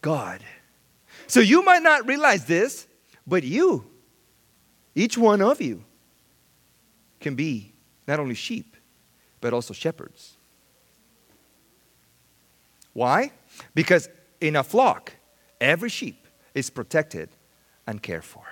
God. 0.00 0.42
So 1.28 1.40
you 1.40 1.64
might 1.64 1.82
not 1.82 2.06
realize 2.06 2.44
this, 2.44 2.88
but 3.26 3.44
you, 3.44 3.86
each 4.94 5.16
one 5.16 5.40
of 5.40 5.60
you, 5.60 5.84
can 7.20 7.36
be 7.36 7.72
not 8.08 8.18
only 8.18 8.34
sheep, 8.34 8.76
but 9.40 9.52
also 9.52 9.72
shepherds. 9.72 10.36
Why? 12.92 13.30
Because 13.74 14.08
in 14.40 14.56
a 14.56 14.64
flock, 14.64 15.12
every 15.60 15.88
sheep 15.88 16.21
is 16.54 16.70
protected 16.70 17.28
and 17.86 18.02
cared 18.02 18.24
for. 18.24 18.44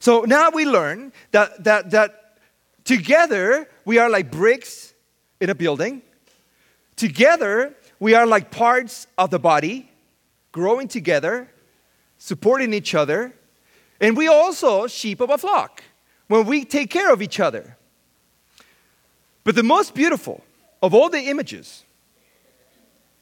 So 0.00 0.22
now 0.22 0.50
we 0.50 0.64
learn 0.64 1.12
that, 1.30 1.64
that, 1.64 1.90
that 1.90 2.38
together 2.84 3.68
we 3.84 3.98
are 3.98 4.10
like 4.10 4.30
bricks 4.30 4.94
in 5.40 5.50
a 5.50 5.54
building. 5.54 6.02
Together 6.96 7.74
we 8.00 8.14
are 8.14 8.26
like 8.26 8.50
parts 8.50 9.06
of 9.16 9.30
the 9.30 9.38
body, 9.38 9.90
growing 10.52 10.88
together, 10.88 11.48
supporting 12.16 12.72
each 12.72 12.94
other, 12.94 13.32
and 14.00 14.16
we 14.16 14.28
also 14.28 14.86
sheep 14.86 15.20
of 15.20 15.30
a 15.30 15.38
flock 15.38 15.82
when 16.28 16.46
we 16.46 16.64
take 16.64 16.90
care 16.90 17.12
of 17.12 17.22
each 17.22 17.40
other. 17.40 17.76
But 19.44 19.54
the 19.54 19.62
most 19.62 19.94
beautiful 19.94 20.44
of 20.82 20.94
all 20.94 21.08
the 21.08 21.22
images 21.22 21.84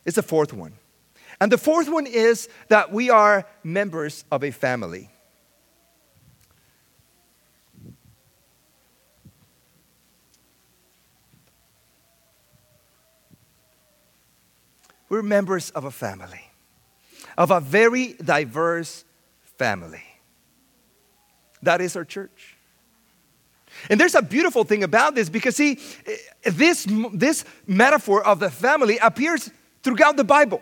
is 0.05 0.15
the 0.15 0.23
fourth 0.23 0.53
one. 0.53 0.73
And 1.41 1.53
the 1.53 1.59
fourth 1.59 1.89
one 1.89 2.07
is 2.07 2.49
that 2.69 2.93
we 2.93 3.11
are 3.11 3.47
members 3.63 4.25
of 4.31 4.43
a 4.43 4.51
family. 4.51 5.11
We're 15.09 15.23
members 15.23 15.71
of 15.71 15.85
a 15.85 15.91
family, 15.91 16.51
of 17.39 17.51
a 17.53 17.61
very 17.61 18.15
diverse 18.15 19.05
family. 19.57 20.03
That 21.63 21.81
is 21.81 21.97
our 21.97 22.05
church. 22.05 22.57
And 23.89 24.01
there's 24.01 24.15
a 24.15 24.23
beautiful 24.23 24.65
thing 24.65 24.83
about 24.83 25.15
this 25.15 25.29
because, 25.29 25.57
see, 25.57 25.79
this, 26.43 26.87
this 27.13 27.45
metaphor 27.67 28.25
of 28.27 28.41
the 28.41 28.51
family 28.51 28.99
appears 28.99 29.51
throughout 29.83 30.17
the 30.17 30.25
Bible. 30.25 30.61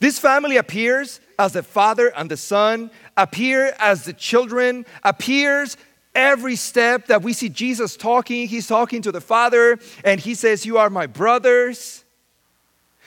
This 0.00 0.18
family 0.18 0.56
appears 0.56 1.20
as 1.38 1.52
the 1.52 1.62
father 1.62 2.08
and 2.08 2.30
the 2.30 2.36
son, 2.36 2.90
appear 3.16 3.74
as 3.78 4.04
the 4.04 4.14
children, 4.14 4.86
appears 5.04 5.76
every 6.14 6.56
step 6.56 7.06
that 7.06 7.22
we 7.22 7.34
see 7.34 7.50
Jesus 7.50 7.96
talking. 7.96 8.48
He's 8.48 8.66
talking 8.66 9.02
to 9.02 9.12
the 9.12 9.20
father 9.20 9.78
and 10.04 10.18
he 10.18 10.34
says, 10.34 10.66
You 10.66 10.78
are 10.78 10.90
my 10.90 11.06
brothers. 11.06 12.04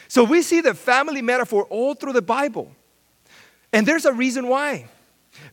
So 0.07 0.23
we 0.23 0.43
see 0.43 0.61
the 0.61 0.75
family 0.75 1.23
metaphor 1.23 1.65
all 1.65 1.95
through 1.95 2.13
the 2.13 2.21
Bible. 2.21 2.71
And 3.71 3.87
there's 3.87 4.05
a 4.05 4.13
reason 4.13 4.47
why. 4.47 4.85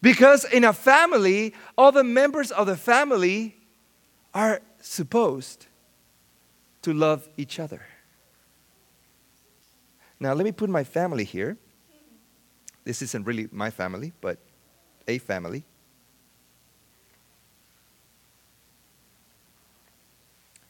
Because 0.03 0.44
in 0.44 0.64
a 0.64 0.74
family, 0.74 1.55
all 1.79 1.90
the 1.90 2.05
members 2.05 2.50
of 2.50 2.66
the 2.66 2.76
family 2.76 3.57
are 4.35 4.61
supposed 4.81 5.66
to 6.83 6.92
love 6.92 7.26
each 7.38 7.59
other. 7.59 7.83
Now, 10.20 10.35
let 10.35 10.44
me 10.44 10.52
put 10.52 10.68
my 10.68 10.85
family 10.85 11.24
here. 11.24 11.56
This 12.85 13.00
isn't 13.00 13.26
really 13.26 13.48
my 13.50 13.70
family, 13.70 14.12
but 14.20 14.38
a 15.09 15.18
family. 15.18 15.64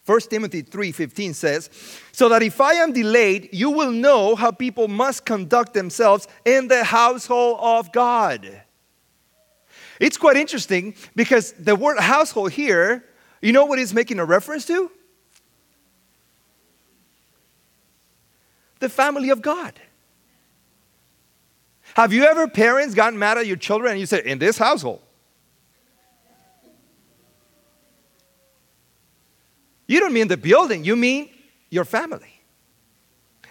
1 0.06 0.30
Timothy 0.30 0.62
3:15 0.62 1.34
says, 1.34 1.68
"So 2.10 2.28
that 2.28 2.42
if 2.42 2.60
I 2.60 2.74
am 2.74 2.92
delayed, 2.92 3.48
you 3.52 3.70
will 3.70 3.92
know 3.92 4.34
how 4.34 4.50
people 4.50 4.88
must 4.88 5.24
conduct 5.24 5.74
themselves 5.74 6.26
in 6.44 6.68
the 6.68 6.84
household 6.84 7.58
of 7.60 7.92
God." 7.92 8.62
It's 10.00 10.16
quite 10.16 10.36
interesting 10.36 10.94
because 11.14 11.52
the 11.52 11.76
word 11.76 11.98
household 11.98 12.52
here, 12.52 13.04
you 13.42 13.52
know 13.52 13.66
what 13.66 13.78
it's 13.78 13.92
making 13.92 14.18
a 14.18 14.24
reference 14.24 14.64
to? 14.66 14.90
The 18.80 18.88
family 18.88 19.30
of 19.30 19.40
God. 19.40 19.78
Have 21.94 22.12
you 22.12 22.24
ever 22.24 22.48
parents 22.48 22.94
gotten 22.94 23.18
mad 23.18 23.38
at 23.38 23.46
your 23.46 23.56
children 23.56 23.92
and 23.92 24.00
you 24.00 24.06
said, 24.06 24.24
in 24.24 24.38
this 24.38 24.58
household? 24.58 25.00
You 29.86 29.98
don't 29.98 30.12
mean 30.12 30.28
the 30.28 30.36
building, 30.36 30.84
you 30.84 30.94
mean 30.94 31.30
your 31.68 31.84
family. 31.84 32.40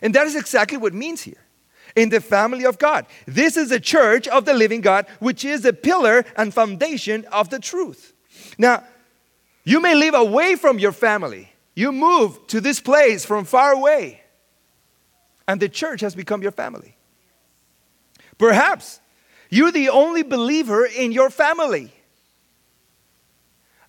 And 0.02 0.16
that 0.16 0.26
is 0.26 0.36
exactly 0.36 0.78
what 0.78 0.94
it 0.94 0.96
means 0.96 1.22
here. 1.22 1.44
In 1.96 2.10
the 2.10 2.22
family 2.22 2.66
of 2.66 2.78
God. 2.78 3.08
This 3.26 3.58
is 3.58 3.70
the 3.70 3.80
church 3.80 4.28
of 4.28 4.46
the 4.46 4.54
living 4.54 4.80
God, 4.80 5.06
which 5.20 5.44
is 5.44 5.62
the 5.62 5.74
pillar 5.74 6.24
and 6.38 6.54
foundation 6.54 7.26
of 7.32 7.50
the 7.50 7.60
truth. 7.60 8.14
Now, 8.58 8.84
you 9.66 9.82
may 9.82 9.96
live 9.96 10.14
away 10.14 10.56
from 10.56 10.80
your 10.80 10.94
family. 10.94 11.52
You 11.76 11.92
move 11.92 12.48
to 12.48 12.62
this 12.62 12.80
place 12.80 13.26
from 13.26 13.44
far 13.44 13.74
away, 13.74 14.19
and 15.50 15.60
the 15.60 15.68
church 15.68 16.02
has 16.02 16.14
become 16.14 16.44
your 16.44 16.52
family. 16.52 16.96
Perhaps 18.38 19.00
you're 19.50 19.72
the 19.72 19.90
only 19.90 20.22
believer 20.22 20.86
in 20.86 21.12
your 21.12 21.32
family, 21.32 21.92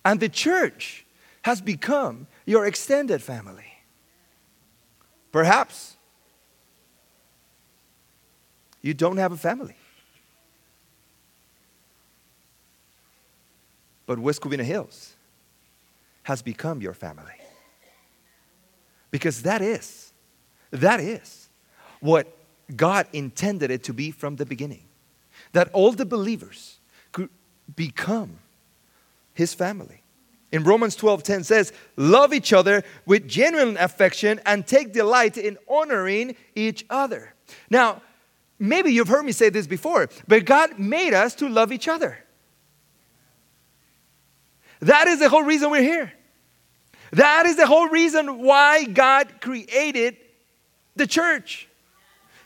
and 0.03 0.19
the 0.19 0.27
church 0.27 1.05
has 1.43 1.61
become 1.61 2.25
your 2.47 2.65
extended 2.65 3.21
family. 3.21 3.71
Perhaps 5.31 5.97
you 8.81 8.95
don't 8.95 9.17
have 9.17 9.31
a 9.31 9.37
family. 9.37 9.75
But 14.07 14.17
West 14.17 14.41
Covina 14.41 14.63
Hills 14.63 15.13
has 16.23 16.41
become 16.41 16.81
your 16.81 16.95
family. 16.95 17.39
Because 19.11 19.43
that 19.43 19.61
is, 19.61 20.11
that 20.71 20.99
is 20.99 21.40
what 22.01 22.27
God 22.75 23.07
intended 23.13 23.71
it 23.71 23.83
to 23.83 23.93
be 23.93 24.11
from 24.11 24.35
the 24.35 24.45
beginning. 24.45 24.83
That 25.53 25.69
all 25.71 25.91
the 25.93 26.05
believers 26.05 26.79
could 27.11 27.29
become 27.75 28.39
His 29.33 29.53
family. 29.53 30.03
In 30.51 30.63
Romans 30.63 30.95
12:10 30.97 31.43
says, 31.45 31.71
"Love 31.95 32.33
each 32.33 32.51
other 32.51 32.83
with 33.05 33.27
genuine 33.27 33.77
affection 33.77 34.41
and 34.45 34.67
take 34.67 34.91
delight 34.91 35.37
in 35.37 35.57
honoring 35.67 36.35
each 36.55 36.85
other." 36.89 37.33
Now, 37.69 38.01
maybe 38.59 38.91
you've 38.91 39.07
heard 39.07 39.23
me 39.23 39.31
say 39.31 39.49
this 39.49 39.67
before, 39.67 40.09
but 40.27 40.45
God 40.45 40.77
made 40.77 41.13
us 41.13 41.35
to 41.35 41.47
love 41.47 41.71
each 41.71 41.87
other. 41.87 42.25
That 44.81 45.07
is 45.07 45.19
the 45.19 45.29
whole 45.29 45.43
reason 45.43 45.69
we're 45.69 45.83
here. 45.83 46.11
That 47.11 47.45
is 47.45 47.55
the 47.55 47.67
whole 47.67 47.87
reason 47.87 48.39
why 48.39 48.85
God 48.85 49.41
created 49.41 50.17
the 50.95 51.07
church 51.07 51.67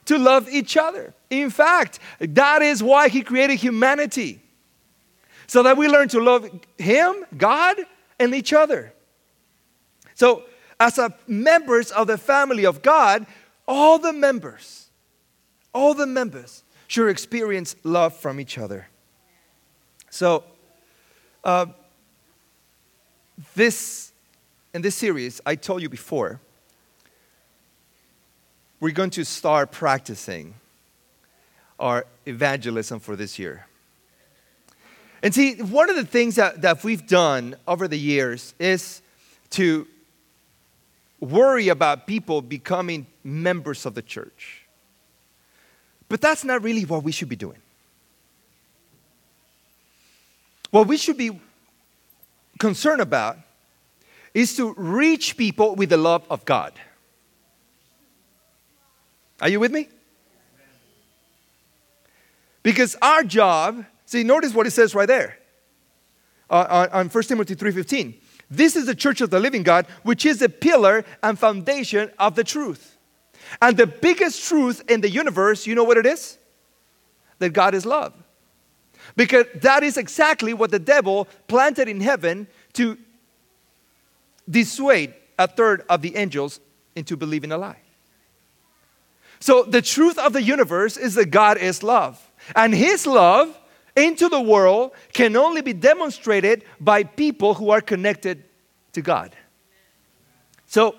to 0.06 0.18
love 0.18 0.48
each 0.50 0.78
other. 0.78 1.14
In 1.30 1.50
fact, 1.50 2.00
that 2.20 2.62
is 2.62 2.82
why 2.82 3.10
He 3.10 3.22
created 3.22 3.58
humanity. 3.58 4.42
So 5.48 5.64
that 5.64 5.78
we 5.78 5.88
learn 5.88 6.08
to 6.10 6.20
love 6.20 6.50
Him, 6.78 7.26
God, 7.38 7.78
and 8.20 8.34
each 8.34 8.54
other. 8.54 8.94
So, 10.16 10.44
as 10.80 10.98
a 10.98 11.14
members 11.28 11.92
of 11.92 12.08
the 12.08 12.18
family 12.18 12.66
of 12.66 12.82
God, 12.82 13.26
all 13.68 14.00
the 14.00 14.14
members, 14.14 14.88
all 15.74 15.94
the 15.94 16.08
members 16.08 16.64
should 16.88 17.10
experience 17.10 17.76
love 17.84 18.16
from 18.16 18.40
each 18.40 18.58
other. 18.58 18.88
So, 20.10 20.44
uh, 21.44 21.68
this 23.56 24.12
in 24.74 24.82
this 24.82 24.96
series, 24.96 25.40
I 25.46 25.56
told 25.56 25.82
you 25.82 25.88
before, 25.88 26.42
we're 28.86 28.92
going 28.92 29.10
to 29.10 29.26
start 29.26 29.72
practicing 29.72 30.54
our 31.80 32.06
evangelism 32.28 33.00
for 33.00 33.16
this 33.16 33.40
year. 33.40 33.66
And 35.24 35.34
see, 35.34 35.56
one 35.56 35.90
of 35.90 35.96
the 35.96 36.06
things 36.06 36.36
that, 36.36 36.62
that 36.62 36.84
we've 36.84 37.08
done 37.08 37.56
over 37.68 37.88
the 37.88 37.98
years 37.98 38.54
is 38.60 39.02
to 39.50 39.88
worry 41.20 41.70
about 41.70 42.06
people 42.06 42.44
becoming 42.44 43.08
members 43.24 43.88
of 43.88 43.96
the 43.96 44.04
church. 44.04 44.62
But 46.08 46.22
that's 46.22 46.44
not 46.44 46.62
really 46.62 46.86
what 46.86 47.02
we 47.02 47.12
should 47.12 47.28
be 47.28 47.36
doing. 47.36 47.58
What 50.70 50.86
we 50.86 50.98
should 50.98 51.18
be 51.18 51.40
concerned 52.60 53.02
about 53.02 53.40
is 54.36 54.56
to 54.58 54.76
reach 54.76 55.38
people 55.38 55.74
with 55.74 55.90
the 55.90 55.98
love 55.98 56.24
of 56.30 56.46
God. 56.46 56.74
Are 59.42 59.50
you 59.50 59.60
with 59.60 59.72
me? 59.72 59.90
Because 62.64 62.96
our 63.02 63.24
job 63.24 63.86
See, 64.06 64.24
notice 64.24 64.54
what 64.54 64.68
it 64.68 64.72
says 64.72 64.94
right 64.94 65.08
there 65.08 65.38
uh, 66.50 66.88
on 66.92 67.10
1 67.10 67.24
Timothy 67.24 67.56
3.15. 67.56 68.16
This 68.50 68.76
is 68.76 68.86
the 68.86 68.94
church 68.94 69.22
of 69.22 69.32
the 69.32 69.40
living 69.40 69.64
God, 69.64 69.88
which 70.04 70.26
is 70.26 70.40
the 70.40 70.50
pillar 70.50 71.04
and 71.24 71.38
foundation 71.38 72.12
of 72.20 72.36
the 72.36 72.44
truth. 72.44 72.98
And 73.62 73.76
the 73.76 73.88
biggest 73.88 74.48
truth 74.48 74.84
in 74.90 75.02
the 75.02 75.10
universe, 75.10 75.66
you 75.66 75.74
know 75.74 75.84
what 75.84 75.98
it 75.98 76.06
is? 76.06 76.38
That 77.40 77.50
God 77.50 77.74
is 77.74 77.86
love. 77.86 78.14
Because 79.16 79.46
that 79.56 79.84
is 79.84 79.98
exactly 79.98 80.54
what 80.54 80.72
the 80.72 80.80
devil 80.80 81.28
planted 81.48 81.88
in 81.88 82.02
heaven 82.02 82.48
to 82.74 82.98
dissuade 84.50 85.14
a 85.40 85.48
third 85.48 85.84
of 85.90 86.02
the 86.02 86.16
angels 86.16 86.60
into 86.96 87.18
believing 87.18 87.52
a 87.52 87.58
lie. 87.58 87.85
So 89.40 89.64
the 89.64 89.82
truth 89.82 90.18
of 90.18 90.34
the 90.34 90.42
universe 90.42 90.98
is 90.98 91.16
that 91.16 91.28
God 91.28 91.58
is 91.58 91.84
love. 91.84 92.22
And 92.56 92.74
his 92.74 93.06
love 93.06 93.58
into 93.96 94.30
the 94.30 94.42
world 94.42 94.92
can 95.14 95.36
only 95.36 95.62
be 95.62 95.74
demonstrated 95.74 96.64
by 96.80 97.04
people 97.04 97.54
who 97.54 97.70
are 97.70 97.82
connected 97.82 98.44
to 98.94 99.02
God. 99.02 99.36
So 100.68 100.96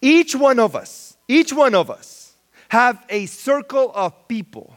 each 0.00 0.34
one 0.34 0.58
of 0.58 0.76
us, 0.76 1.16
each 1.28 1.52
one 1.52 1.74
of 1.74 1.90
us 1.90 2.34
have 2.68 3.04
a 3.08 3.26
circle 3.26 3.92
of 3.94 4.28
people, 4.28 4.76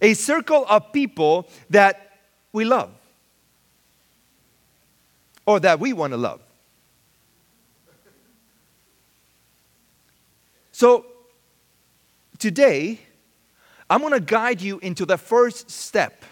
a 0.00 0.14
circle 0.14 0.64
of 0.68 0.92
people 0.92 1.48
that 1.70 2.18
we 2.52 2.64
love 2.64 2.90
or 5.46 5.60
that 5.60 5.80
we 5.80 5.92
want 5.92 6.12
to 6.12 6.16
love. 6.16 6.40
So 10.72 11.06
today, 12.42 12.98
I'm 13.88 14.00
going 14.00 14.12
to 14.12 14.20
guide 14.20 14.60
you 14.60 14.80
into 14.80 15.06
the 15.06 15.16
first 15.16 15.70
step 15.70 16.24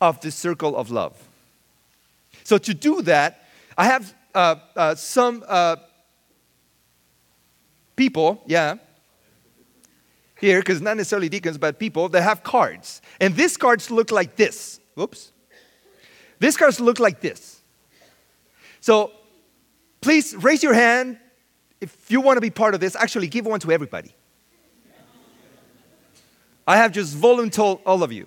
of 0.00 0.18
the 0.22 0.30
circle 0.30 0.74
of 0.74 0.90
love. 0.90 1.14
So, 2.42 2.56
to 2.56 2.72
do 2.72 3.02
that, 3.02 3.44
I 3.76 3.84
have 3.84 4.14
uh, 4.34 4.54
uh, 4.74 4.94
some 4.94 5.44
uh, 5.46 5.76
people, 7.96 8.42
yeah, 8.46 8.76
here, 10.40 10.60
because 10.60 10.80
not 10.80 10.96
necessarily 10.96 11.28
deacons, 11.28 11.58
but 11.58 11.78
people 11.78 12.08
that 12.08 12.22
have 12.22 12.42
cards. 12.42 13.02
And 13.20 13.36
these 13.36 13.58
cards 13.58 13.90
look 13.90 14.10
like 14.10 14.36
this. 14.36 14.80
Whoops. 14.94 15.32
These 16.38 16.56
cards 16.56 16.80
look 16.80 16.98
like 16.98 17.20
this. 17.20 17.60
So, 18.80 19.12
please 20.00 20.34
raise 20.34 20.62
your 20.62 20.72
hand 20.72 21.18
if 21.78 22.10
you 22.10 22.22
want 22.22 22.38
to 22.38 22.40
be 22.40 22.48
part 22.48 22.72
of 22.72 22.80
this. 22.80 22.96
Actually, 22.96 23.28
give 23.28 23.44
one 23.44 23.60
to 23.60 23.70
everybody. 23.70 24.14
I 26.66 26.76
have 26.76 26.92
just 26.92 27.14
volunteered 27.14 27.78
all 27.84 28.02
of 28.02 28.12
you. 28.12 28.26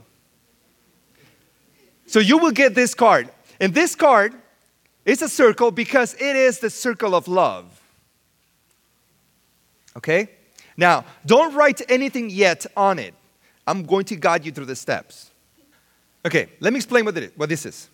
So 2.05 2.19
you 2.19 2.37
will 2.37 2.51
get 2.51 2.75
this 2.75 2.93
card. 2.93 3.29
And 3.59 3.73
this 3.73 3.95
card 3.95 4.33
is 5.05 5.21
a 5.21 5.29
circle 5.29 5.71
because 5.71 6.13
it 6.15 6.35
is 6.35 6.59
the 6.59 6.69
circle 6.69 7.15
of 7.15 7.27
love. 7.27 7.81
Okay? 9.95 10.29
Now, 10.75 11.05
don't 11.25 11.53
write 11.53 11.81
anything 11.89 12.29
yet 12.29 12.65
on 12.75 12.99
it. 12.99 13.13
I'm 13.65 13.83
going 13.83 14.05
to 14.05 14.15
guide 14.15 14.45
you 14.45 14.51
through 14.51 14.65
the 14.65 14.75
steps. 14.75 15.31
Okay, 16.25 16.49
let 16.59 16.73
me 16.73 16.77
explain 16.77 17.05
what, 17.05 17.17
it 17.17 17.23
is, 17.23 17.31
what 17.35 17.49
this 17.49 17.65
is. 17.65 17.89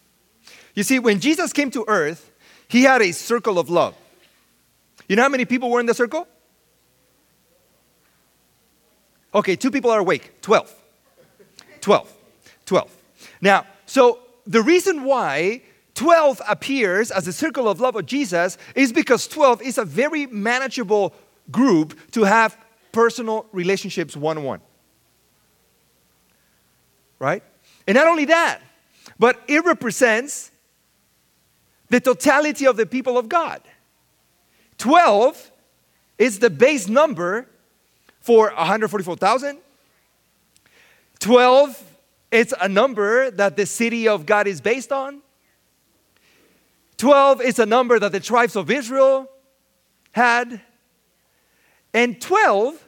You 0.75 0.83
see, 0.83 0.99
when 0.99 1.19
Jesus 1.19 1.51
came 1.51 1.71
to 1.71 1.83
earth, 1.87 2.31
he 2.67 2.83
had 2.83 3.01
a 3.01 3.11
circle 3.11 3.59
of 3.59 3.69
love. 3.69 3.95
You 5.07 5.15
know 5.15 5.23
how 5.23 5.29
many 5.29 5.45
people 5.45 5.69
were 5.69 5.79
in 5.79 5.87
the 5.87 5.93
circle? 5.93 6.27
Okay, 9.33 9.55
two 9.55 9.71
people 9.71 9.91
are 9.91 9.99
awake. 9.99 10.41
12. 10.41 10.73
12. 11.81 12.13
12. 12.65 12.97
Now, 13.41 13.65
so 13.85 14.19
the 14.47 14.61
reason 14.61 15.03
why 15.03 15.61
12 15.95 16.41
appears 16.47 17.11
as 17.11 17.27
a 17.27 17.33
circle 17.33 17.67
of 17.67 17.79
love 17.79 17.95
of 17.95 18.05
Jesus 18.05 18.57
is 18.75 18.91
because 18.91 19.27
12 19.27 19.61
is 19.61 19.77
a 19.77 19.85
very 19.85 20.25
manageable 20.27 21.13
group 21.51 21.99
to 22.11 22.23
have 22.23 22.57
personal 22.91 23.45
relationships 23.51 24.15
one 24.15 24.37
on 24.37 24.43
one. 24.43 24.61
Right? 27.19 27.43
And 27.87 27.95
not 27.95 28.07
only 28.07 28.25
that, 28.25 28.61
but 29.17 29.41
it 29.47 29.63
represents 29.65 30.51
the 31.89 31.99
totality 31.99 32.65
of 32.65 32.77
the 32.77 32.85
people 32.85 33.17
of 33.17 33.27
God. 33.27 33.61
12 34.77 35.51
is 36.17 36.39
the 36.39 36.49
base 36.49 36.87
number 36.87 37.47
for 38.29 38.53
144,000. 38.53 39.57
12 41.17 41.83
is 42.31 42.53
a 42.61 42.69
number 42.69 43.31
that 43.31 43.57
the 43.57 43.65
city 43.65 44.07
of 44.07 44.27
God 44.27 44.45
is 44.45 44.61
based 44.61 44.91
on. 44.91 45.23
12 46.97 47.41
is 47.41 47.57
a 47.57 47.65
number 47.65 47.97
that 47.97 48.11
the 48.11 48.19
tribes 48.19 48.55
of 48.55 48.69
Israel 48.69 49.27
had. 50.11 50.61
And 51.91 52.21
12 52.21 52.87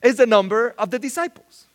is 0.00 0.18
the 0.18 0.26
number 0.26 0.76
of 0.78 0.92
the 0.92 0.98
disciples. 1.00 1.66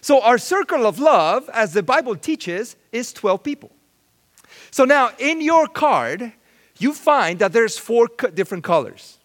So, 0.00 0.22
our 0.22 0.38
circle 0.38 0.86
of 0.86 1.00
love, 1.00 1.50
as 1.52 1.72
the 1.72 1.82
Bible 1.82 2.14
teaches, 2.14 2.76
is 2.92 3.12
12 3.12 3.42
people. 3.42 3.72
So, 4.70 4.84
now 4.84 5.10
in 5.18 5.40
your 5.40 5.66
card, 5.66 6.32
you 6.78 6.92
find 6.92 7.40
that 7.40 7.52
there's 7.52 7.76
four 7.76 8.06
different 8.34 8.62
colors. 8.62 9.18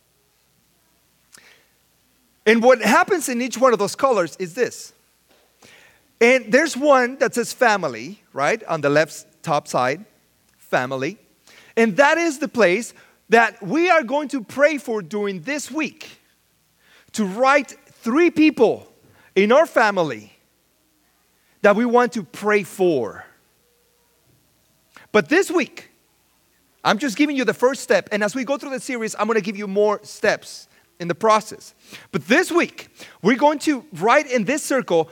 And 2.50 2.64
what 2.64 2.82
happens 2.82 3.30
in 3.30 3.44
each 3.44 3.60
one 3.60 3.74
of 3.74 3.80
those 3.80 3.96
colors 3.96 4.36
is 4.38 4.56
this. 4.56 4.92
And 6.20 6.52
there's 6.52 6.76
one 6.76 7.16
that 7.20 7.36
says 7.36 7.54
family, 7.54 8.24
right, 8.34 8.64
on 8.64 8.82
the 8.82 8.90
left 8.90 9.44
top 9.44 9.68
side, 9.68 10.04
family. 10.58 11.20
And 11.78 11.96
that 11.98 12.18
is 12.18 12.40
the 12.40 12.48
place 12.48 12.96
that 13.30 13.62
we 13.62 13.92
are 13.92 14.02
going 14.02 14.30
to 14.30 14.44
pray 14.44 14.80
for 14.80 15.04
during 15.04 15.42
this 15.44 15.70
week 15.70 16.10
to 17.12 17.24
write 17.24 17.78
three 17.86 18.32
people 18.32 18.92
in 19.36 19.52
our 19.52 19.68
family 19.68 20.34
that 21.62 21.76
we 21.76 21.86
want 21.86 22.14
to 22.14 22.24
pray 22.24 22.64
for. 22.64 23.26
But 25.12 25.30
this 25.30 25.52
week, 25.52 25.92
I'm 26.84 26.98
just 26.98 27.16
giving 27.16 27.36
you 27.36 27.46
the 27.46 27.54
first 27.54 27.84
step. 27.84 28.10
And 28.12 28.24
as 28.24 28.34
we 28.34 28.44
go 28.44 28.58
through 28.58 28.72
the 28.72 28.80
series, 28.80 29.16
I'm 29.20 29.28
going 29.28 29.38
to 29.38 29.46
give 29.46 29.56
you 29.56 29.68
more 29.68 30.00
steps 30.02 30.68
in 31.00 31.08
the 31.08 31.16
process. 31.16 31.74
But 32.12 32.28
this 32.28 32.52
week, 32.52 32.90
we're 33.22 33.38
going 33.38 33.60
to 33.60 33.86
write 33.94 34.30
in 34.30 34.44
this 34.44 34.64
circle 34.64 35.10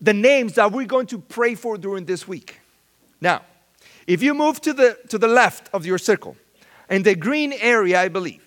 the 0.00 0.12
names 0.12 0.54
that 0.54 0.72
we're 0.72 0.86
going 0.86 1.06
to 1.06 1.18
pray 1.18 1.54
for 1.54 1.76
during 1.76 2.04
this 2.04 2.28
week. 2.28 2.60
Now, 3.20 3.42
if 4.06 4.22
you 4.22 4.34
move 4.34 4.60
to 4.62 4.72
the, 4.72 4.98
to 5.08 5.18
the 5.18 5.28
left 5.28 5.68
of 5.72 5.86
your 5.86 5.98
circle, 5.98 6.36
in 6.88 7.02
the 7.02 7.14
green 7.14 7.52
area, 7.52 8.00
I 8.00 8.08
believe, 8.08 8.44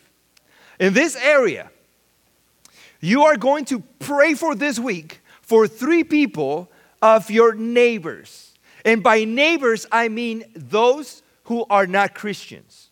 in 0.80 0.94
this 0.94 1.16
area, 1.16 1.72
you 3.00 3.24
are 3.24 3.38
going 3.38 3.66
to 3.66 3.82
pray 4.00 4.34
for 4.34 4.56
this 4.56 4.80
week 4.80 5.22
for 5.42 5.68
three 5.68 6.04
people 6.04 6.70
of 7.02 7.30
your 7.30 7.54
neighbors. 7.54 8.54
And 8.86 9.04
by 9.04 9.24
neighbors, 9.24 9.86
I 9.92 10.10
mean 10.10 10.44
those 10.56 11.22
who 11.46 11.66
are 11.70 11.88
not 11.88 12.16
Christians. 12.16 12.90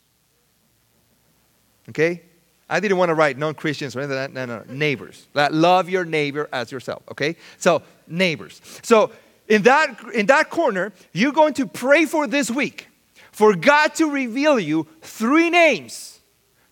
Okay? 1.89 2.23
I 2.71 2.79
didn't 2.79 2.97
want 2.97 3.09
to 3.09 3.15
write 3.15 3.37
non 3.37 3.53
Christians 3.53 3.95
or 3.95 3.99
anything. 3.99 4.17
like 4.17 4.31
No, 4.31 4.45
no, 4.45 4.63
no. 4.65 4.73
Neighbors. 4.73 5.27
Love 5.35 5.89
your 5.89 6.05
neighbor 6.05 6.47
as 6.53 6.71
yourself. 6.71 7.03
Okay? 7.11 7.35
So, 7.57 7.83
neighbors. 8.07 8.61
So, 8.81 9.11
in 9.49 9.63
that, 9.63 10.01
in 10.13 10.27
that 10.27 10.49
corner, 10.49 10.93
you're 11.11 11.33
going 11.33 11.53
to 11.55 11.67
pray 11.67 12.05
for 12.05 12.27
this 12.27 12.49
week 12.49 12.87
for 13.33 13.53
God 13.53 13.93
to 13.95 14.09
reveal 14.09 14.57
you 14.57 14.87
three 15.01 15.49
names. 15.49 16.21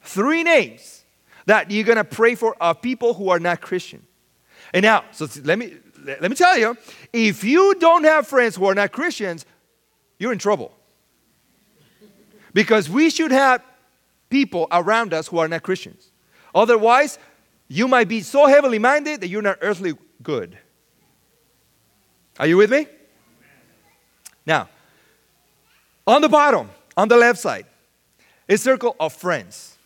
Three 0.01 0.43
names 0.43 1.03
that 1.45 1.69
you're 1.69 1.83
going 1.83 1.97
to 1.97 2.05
pray 2.05 2.35
for 2.35 2.55
are 2.61 2.73
people 2.73 3.13
who 3.13 3.29
are 3.29 3.39
not 3.39 3.59
Christian. 3.59 4.05
And 4.73 4.83
now, 4.83 5.03
so 5.11 5.27
let 5.43 5.59
me 5.59 5.73
let 6.05 6.21
me 6.21 6.35
tell 6.35 6.57
you, 6.57 6.77
if 7.11 7.43
you 7.43 7.75
don't 7.75 8.05
have 8.05 8.25
friends 8.25 8.55
who 8.55 8.65
are 8.65 8.75
not 8.75 8.93
Christians, 8.93 9.45
you're 10.17 10.31
in 10.31 10.39
trouble. 10.39 10.71
Because 12.53 12.89
we 12.89 13.09
should 13.09 13.31
have 13.31 13.61
people 14.29 14.67
around 14.71 15.13
us 15.13 15.27
who 15.27 15.37
are 15.39 15.47
not 15.47 15.63
Christians. 15.63 16.11
Otherwise, 16.53 17.19
you 17.67 17.87
might 17.87 18.07
be 18.07 18.21
so 18.21 18.47
heavily 18.47 18.79
minded 18.79 19.21
that 19.21 19.27
you're 19.27 19.41
not 19.41 19.57
earthly 19.61 19.93
good. 20.23 20.57
Are 22.39 22.47
you 22.47 22.57
with 22.57 22.71
me? 22.71 22.87
Now, 24.45 24.69
on 26.07 26.21
the 26.21 26.29
bottom, 26.29 26.69
on 26.97 27.07
the 27.07 27.17
left 27.17 27.39
side, 27.39 27.65
a 28.47 28.57
circle 28.57 28.95
of 28.99 29.13
friends. 29.13 29.77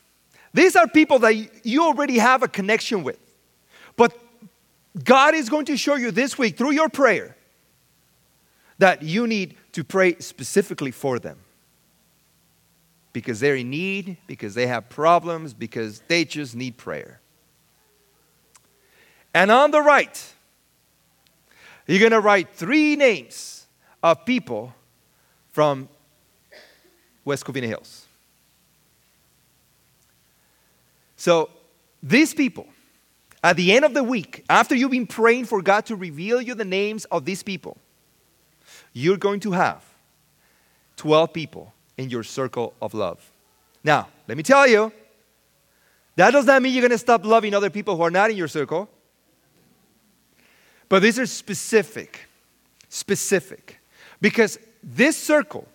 These 0.53 0.75
are 0.75 0.87
people 0.87 1.19
that 1.19 1.65
you 1.65 1.83
already 1.83 2.17
have 2.19 2.43
a 2.43 2.47
connection 2.47 3.03
with. 3.03 3.19
But 3.97 4.17
God 5.03 5.35
is 5.35 5.49
going 5.49 5.65
to 5.65 5.77
show 5.77 5.95
you 5.95 6.11
this 6.11 6.37
week 6.37 6.57
through 6.57 6.71
your 6.71 6.87
prayer 6.87 7.35
that 8.77 9.01
you 9.01 9.27
need 9.27 9.57
to 9.73 9.83
pray 9.83 10.15
specifically 10.19 10.91
for 10.91 11.19
them. 11.19 11.39
Because 13.13 13.39
they're 13.39 13.55
in 13.55 13.69
need, 13.69 14.17
because 14.27 14.55
they 14.55 14.67
have 14.67 14.89
problems, 14.89 15.53
because 15.53 16.01
they 16.07 16.25
just 16.25 16.55
need 16.55 16.77
prayer. 16.77 17.21
And 19.33 19.51
on 19.51 19.71
the 19.71 19.81
right, 19.81 20.33
you're 21.87 21.99
going 21.99 22.11
to 22.11 22.19
write 22.19 22.53
three 22.53 22.95
names 22.95 23.67
of 24.01 24.25
people 24.25 24.73
from 25.51 25.89
West 27.25 27.45
Covina 27.45 27.67
Hills. 27.67 28.05
So, 31.15 31.49
these 32.01 32.33
people, 32.33 32.67
at 33.43 33.55
the 33.55 33.71
end 33.73 33.85
of 33.85 33.93
the 33.93 34.03
week, 34.03 34.43
after 34.49 34.75
you've 34.75 34.91
been 34.91 35.07
praying 35.07 35.45
for 35.45 35.61
God 35.61 35.85
to 35.85 35.95
reveal 35.95 36.41
you 36.41 36.53
the 36.53 36.65
names 36.65 37.05
of 37.05 37.23
these 37.23 37.43
people, 37.43 37.77
you're 38.91 39.17
going 39.17 39.39
to 39.41 39.53
have 39.53 39.83
12 40.97 41.31
people 41.31 41.73
in 41.97 42.09
your 42.09 42.23
circle 42.23 42.73
of 42.81 42.93
love. 42.93 43.31
Now, 43.83 44.07
let 44.27 44.37
me 44.37 44.43
tell 44.43 44.67
you, 44.67 44.91
that 46.15 46.31
does 46.31 46.45
not 46.45 46.61
mean 46.61 46.73
you're 46.73 46.81
going 46.81 46.91
to 46.91 46.97
stop 46.97 47.25
loving 47.25 47.53
other 47.53 47.69
people 47.69 47.95
who 47.95 48.03
are 48.03 48.11
not 48.11 48.29
in 48.29 48.37
your 48.37 48.47
circle. 48.47 48.89
But 50.89 51.01
these 51.01 51.17
are 51.17 51.25
specific. 51.25 52.27
Specific. 52.89 53.79
Because 54.21 54.59
this 54.83 55.17
circle 55.17 55.67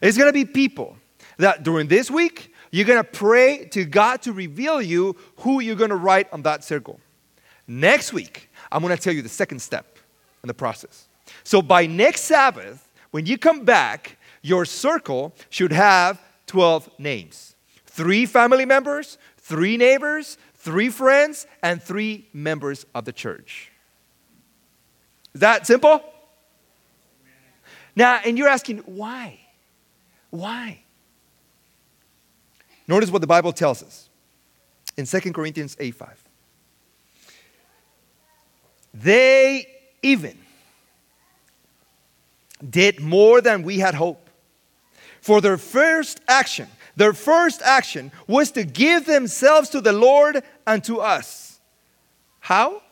is 0.00 0.18
going 0.18 0.28
to 0.28 0.32
be 0.32 0.44
people 0.44 0.96
that 1.38 1.62
during 1.62 1.86
this 1.86 2.10
week 2.10 2.52
you're 2.70 2.86
going 2.86 2.98
to 2.98 3.08
pray 3.08 3.66
to 3.66 3.84
God 3.84 4.22
to 4.22 4.32
reveal 4.32 4.82
you 4.82 5.16
who 5.38 5.60
you're 5.60 5.76
going 5.76 5.90
to 5.90 5.96
write 5.96 6.32
on 6.32 6.42
that 6.42 6.64
circle. 6.64 6.98
Next 7.68 8.12
week, 8.12 8.50
I'm 8.72 8.82
going 8.82 8.96
to 8.96 9.00
tell 9.00 9.12
you 9.12 9.22
the 9.22 9.28
second 9.28 9.60
step 9.60 9.98
in 10.42 10.48
the 10.48 10.54
process. 10.54 11.06
So 11.44 11.62
by 11.62 11.86
next 11.86 12.22
Sabbath, 12.22 12.90
when 13.10 13.26
you 13.26 13.38
come 13.38 13.64
back, 13.64 14.16
your 14.42 14.64
circle 14.64 15.34
should 15.48 15.72
have 15.72 16.20
12 16.46 16.90
names 16.98 17.54
three 17.86 18.24
family 18.24 18.64
members, 18.64 19.18
three 19.36 19.76
neighbors, 19.76 20.38
three 20.54 20.88
friends, 20.88 21.46
and 21.62 21.82
three 21.82 22.26
members 22.32 22.86
of 22.94 23.04
the 23.04 23.12
church. 23.12 23.70
Is 25.34 25.42
that 25.42 25.66
simple? 25.66 26.02
Now, 27.94 28.20
and 28.24 28.38
you're 28.38 28.48
asking, 28.48 28.78
why? 28.78 29.40
Why? 30.30 30.82
Notice 32.88 33.10
what 33.10 33.20
the 33.20 33.26
Bible 33.26 33.52
tells 33.52 33.82
us 33.82 34.08
in 34.96 35.04
2 35.04 35.32
Corinthians 35.32 35.76
8 35.78 35.94
5. 35.94 36.24
They 38.94 39.66
even 40.02 40.38
did 42.68 43.00
more 43.00 43.40
than 43.40 43.62
we 43.62 43.78
had 43.78 43.94
hoped. 43.94 44.21
For 45.22 45.40
their 45.40 45.56
first 45.56 46.20
action, 46.26 46.66
their 46.96 47.12
first 47.12 47.62
action 47.62 48.10
was 48.26 48.50
to 48.50 48.64
give 48.64 49.06
themselves 49.06 49.70
to 49.70 49.80
the 49.80 49.92
Lord 49.92 50.42
and 50.66 50.82
to 50.84 51.00
us. 51.00 51.60
How? 52.40 52.82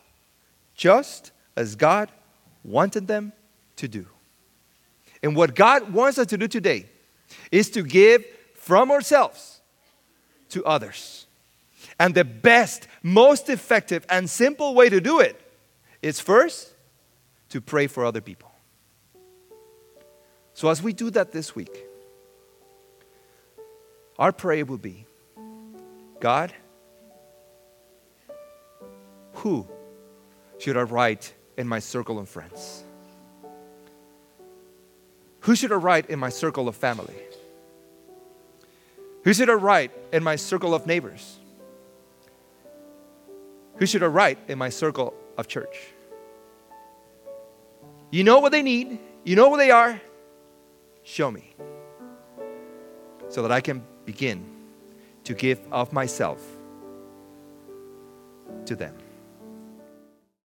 Just 0.76 1.32
as 1.56 1.74
God 1.74 2.08
wanted 2.64 3.08
them 3.08 3.32
to 3.76 3.88
do. 3.88 4.06
And 5.24 5.34
what 5.34 5.56
God 5.56 5.92
wants 5.92 6.18
us 6.18 6.28
to 6.28 6.38
do 6.38 6.46
today 6.46 6.86
is 7.50 7.68
to 7.70 7.82
give 7.82 8.24
from 8.54 8.92
ourselves 8.92 9.60
to 10.50 10.64
others. 10.64 11.26
And 11.98 12.14
the 12.14 12.24
best, 12.24 12.86
most 13.02 13.50
effective, 13.50 14.06
and 14.08 14.30
simple 14.30 14.74
way 14.74 14.88
to 14.88 15.00
do 15.00 15.18
it 15.18 15.38
is 16.00 16.20
first 16.20 16.72
to 17.48 17.60
pray 17.60 17.88
for 17.88 18.04
other 18.04 18.20
people. 18.20 18.52
So, 20.54 20.68
as 20.68 20.80
we 20.80 20.92
do 20.92 21.10
that 21.10 21.32
this 21.32 21.56
week, 21.56 21.86
our 24.20 24.32
prayer 24.32 24.66
will 24.66 24.78
be 24.78 25.06
God, 26.20 26.52
who 29.32 29.66
should 30.58 30.76
I 30.76 30.82
write 30.82 31.32
in 31.56 31.66
my 31.66 31.78
circle 31.78 32.18
of 32.18 32.28
friends? 32.28 32.84
Who 35.40 35.56
should 35.56 35.72
I 35.72 35.76
write 35.76 36.10
in 36.10 36.18
my 36.18 36.28
circle 36.28 36.68
of 36.68 36.76
family? 36.76 37.14
Who 39.24 39.32
should 39.32 39.48
I 39.48 39.54
write 39.54 39.90
in 40.12 40.22
my 40.22 40.36
circle 40.36 40.74
of 40.74 40.86
neighbors? 40.86 41.38
Who 43.76 43.86
should 43.86 44.02
I 44.02 44.06
write 44.06 44.38
in 44.48 44.58
my 44.58 44.68
circle 44.68 45.14
of 45.38 45.48
church? 45.48 45.78
You 48.10 48.24
know 48.24 48.40
what 48.40 48.52
they 48.52 48.60
need, 48.60 48.98
you 49.24 49.36
know 49.36 49.48
where 49.48 49.58
they 49.58 49.70
are. 49.70 49.98
Show 51.04 51.30
me 51.30 51.54
so 53.30 53.42
that 53.42 53.52
I 53.52 53.62
can 53.62 53.82
begin 54.04 54.44
to 55.24 55.34
give 55.34 55.60
of 55.70 55.92
myself 55.92 56.40
to 58.66 58.76
them. 58.76 58.96